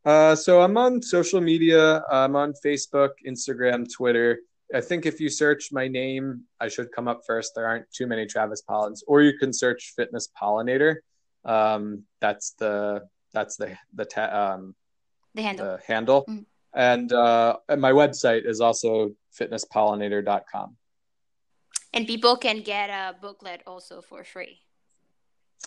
Uh, 0.04 0.34
so 0.34 0.60
I'm 0.60 0.76
on 0.76 1.00
social 1.00 1.40
media. 1.40 2.02
I'm 2.10 2.36
on 2.36 2.52
Facebook, 2.64 3.10
Instagram, 3.26 3.86
Twitter. 3.90 4.40
I 4.74 4.80
think 4.80 5.06
if 5.06 5.20
you 5.20 5.28
search 5.28 5.70
my 5.72 5.88
name, 5.88 6.42
I 6.60 6.68
should 6.68 6.92
come 6.92 7.08
up 7.08 7.22
first. 7.26 7.52
There 7.54 7.66
aren't 7.66 7.90
too 7.90 8.06
many 8.06 8.26
Travis 8.26 8.62
Pollens, 8.62 9.02
or 9.06 9.22
you 9.22 9.38
can 9.38 9.52
search 9.52 9.92
Fitness 9.96 10.28
Pollinator. 10.40 10.96
Um, 11.44 12.04
that's 12.20 12.54
the 12.58 13.06
that's 13.32 13.56
the 13.56 13.76
the 13.94 14.04
ta- 14.04 14.54
um, 14.54 14.74
the 15.34 15.42
handle. 15.42 15.66
The 15.66 15.82
handle. 15.86 16.24
Mm. 16.28 16.44
And, 16.74 17.12
uh, 17.12 17.56
and 17.68 17.80
my 17.80 17.92
website 17.92 18.46
is 18.46 18.60
also 18.60 19.12
fitnesspollinator.com. 19.38 20.76
And 21.92 22.06
people 22.06 22.36
can 22.36 22.62
get 22.62 22.90
a 22.90 23.14
booklet 23.20 23.62
also 23.66 24.00
for 24.00 24.24
free. 24.24 24.58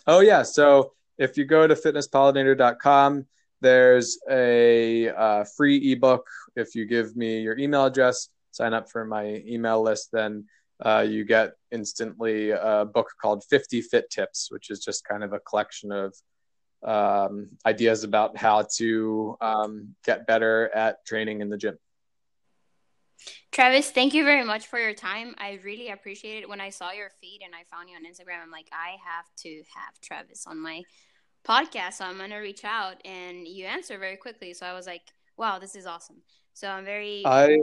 Oh 0.05 0.19
yeah, 0.19 0.43
so 0.43 0.91
if 1.17 1.37
you 1.37 1.45
go 1.45 1.65
to 1.67 1.73
fitnesspollinator.com, 1.73 3.25
there's 3.61 4.19
a 4.29 5.09
uh, 5.09 5.45
free 5.55 5.91
ebook. 5.91 6.27
If 6.55 6.75
you 6.75 6.85
give 6.85 7.15
me 7.15 7.39
your 7.39 7.57
email 7.57 7.85
address, 7.85 8.29
sign 8.51 8.73
up 8.73 8.89
for 8.89 9.05
my 9.05 9.41
email 9.47 9.81
list, 9.81 10.09
then 10.11 10.45
uh, 10.85 11.05
you 11.07 11.25
get 11.25 11.53
instantly 11.71 12.51
a 12.51 12.85
book 12.85 13.07
called 13.19 13.43
50 13.49 13.81
Fit 13.81 14.09
Tips, 14.09 14.49
which 14.51 14.69
is 14.69 14.83
just 14.83 15.05
kind 15.05 15.23
of 15.23 15.33
a 15.33 15.39
collection 15.39 15.91
of 15.91 16.13
um, 16.83 17.49
ideas 17.65 18.03
about 18.03 18.37
how 18.37 18.63
to 18.77 19.37
um, 19.41 19.95
get 20.05 20.27
better 20.27 20.69
at 20.73 21.05
training 21.05 21.41
in 21.41 21.49
the 21.49 21.57
gym. 21.57 21.77
Travis, 23.51 23.89
thank 23.89 24.13
you 24.13 24.23
very 24.23 24.43
much 24.43 24.67
for 24.67 24.79
your 24.79 24.93
time. 24.93 25.33
I 25.37 25.59
really 25.63 25.89
appreciate 25.89 26.43
it. 26.43 26.49
When 26.49 26.61
I 26.61 26.69
saw 26.69 26.91
your 26.91 27.09
feed 27.19 27.41
and 27.43 27.55
I 27.55 27.63
found 27.75 27.89
you 27.89 27.95
on 27.95 28.03
Instagram, 28.03 28.43
I'm 28.43 28.51
like, 28.51 28.69
I 28.71 28.97
have 29.03 29.25
to 29.37 29.49
have 29.49 29.99
Travis 30.01 30.45
on 30.45 30.59
my 30.61 30.83
podcast. 31.47 31.93
So 31.93 32.05
I'm 32.05 32.17
going 32.17 32.29
to 32.29 32.37
reach 32.37 32.63
out 32.63 32.95
and 33.05 33.47
you 33.47 33.65
answer 33.65 33.97
very 33.97 34.17
quickly. 34.17 34.53
So 34.53 34.65
I 34.65 34.73
was 34.73 34.85
like, 34.85 35.01
wow, 35.37 35.59
this 35.59 35.75
is 35.75 35.85
awesome. 35.85 36.21
So 36.53 36.67
I'm 36.67 36.85
very. 36.85 37.25
I 37.25 37.59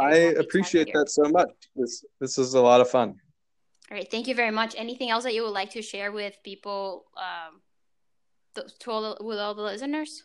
I 0.00 0.14
appreciate 0.38 0.90
that 0.92 1.08
so 1.08 1.24
much. 1.30 1.48
This 1.74 2.04
this 2.20 2.38
is 2.38 2.54
a 2.54 2.60
lot 2.60 2.80
of 2.80 2.90
fun. 2.90 3.14
All 3.90 3.96
right, 3.96 4.10
thank 4.10 4.28
you 4.28 4.34
very 4.34 4.50
much. 4.50 4.74
Anything 4.76 5.08
else 5.08 5.24
that 5.24 5.34
you 5.34 5.42
would 5.44 5.54
like 5.54 5.70
to 5.70 5.82
share 5.82 6.12
with 6.12 6.36
people, 6.44 7.06
um, 7.16 7.60
to 8.80 8.90
all 8.90 9.02
the, 9.14 9.24
with 9.24 9.38
all 9.38 9.54
the 9.54 9.62
listeners? 9.62 10.24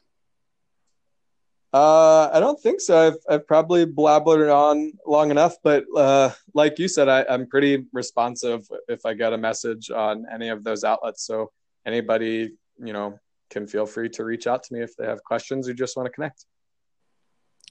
Uh, 1.73 2.29
I 2.31 2.39
don't 2.39 2.61
think 2.61 2.79
so. 2.81 3.07
I've 3.07 3.17
I've 3.27 3.47
probably 3.47 3.85
blabbered 3.85 4.53
on 4.53 4.93
long 5.07 5.31
enough, 5.31 5.55
but 5.63 5.85
uh, 5.97 6.29
like 6.53 6.77
you 6.77 6.87
said, 6.87 7.09
I, 7.09 7.25
I'm 7.27 7.47
pretty 7.47 7.85
responsive 7.91 8.67
if 8.87 9.05
I 9.07 9.15
get 9.15 9.33
a 9.33 9.37
message 9.39 9.89
on 9.89 10.25
any 10.31 10.49
of 10.49 10.63
those 10.63 10.83
outlets. 10.83 11.25
So 11.25 11.51
anybody, 11.83 12.51
you 12.77 12.93
know, 12.93 13.19
can 13.49 13.65
feel 13.65 13.87
free 13.87 14.09
to 14.09 14.23
reach 14.23 14.45
out 14.45 14.61
to 14.63 14.73
me 14.73 14.81
if 14.81 14.95
they 14.95 15.05
have 15.05 15.23
questions 15.23 15.67
or 15.67 15.73
just 15.73 15.97
want 15.97 16.05
to 16.05 16.11
connect. 16.11 16.45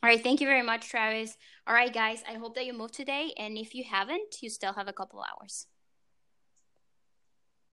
All 0.02 0.08
right, 0.08 0.20
thank 0.20 0.40
you 0.40 0.48
very 0.48 0.62
much, 0.62 0.88
Travis. 0.88 1.36
All 1.64 1.74
right, 1.74 1.92
guys, 1.92 2.24
I 2.28 2.32
hope 2.32 2.56
that 2.56 2.66
you 2.66 2.72
moved 2.72 2.94
today. 2.94 3.32
And 3.38 3.56
if 3.56 3.72
you 3.72 3.84
haven't, 3.84 4.42
you 4.42 4.50
still 4.50 4.72
have 4.72 4.88
a 4.88 4.92
couple 4.92 5.22
hours. 5.22 5.66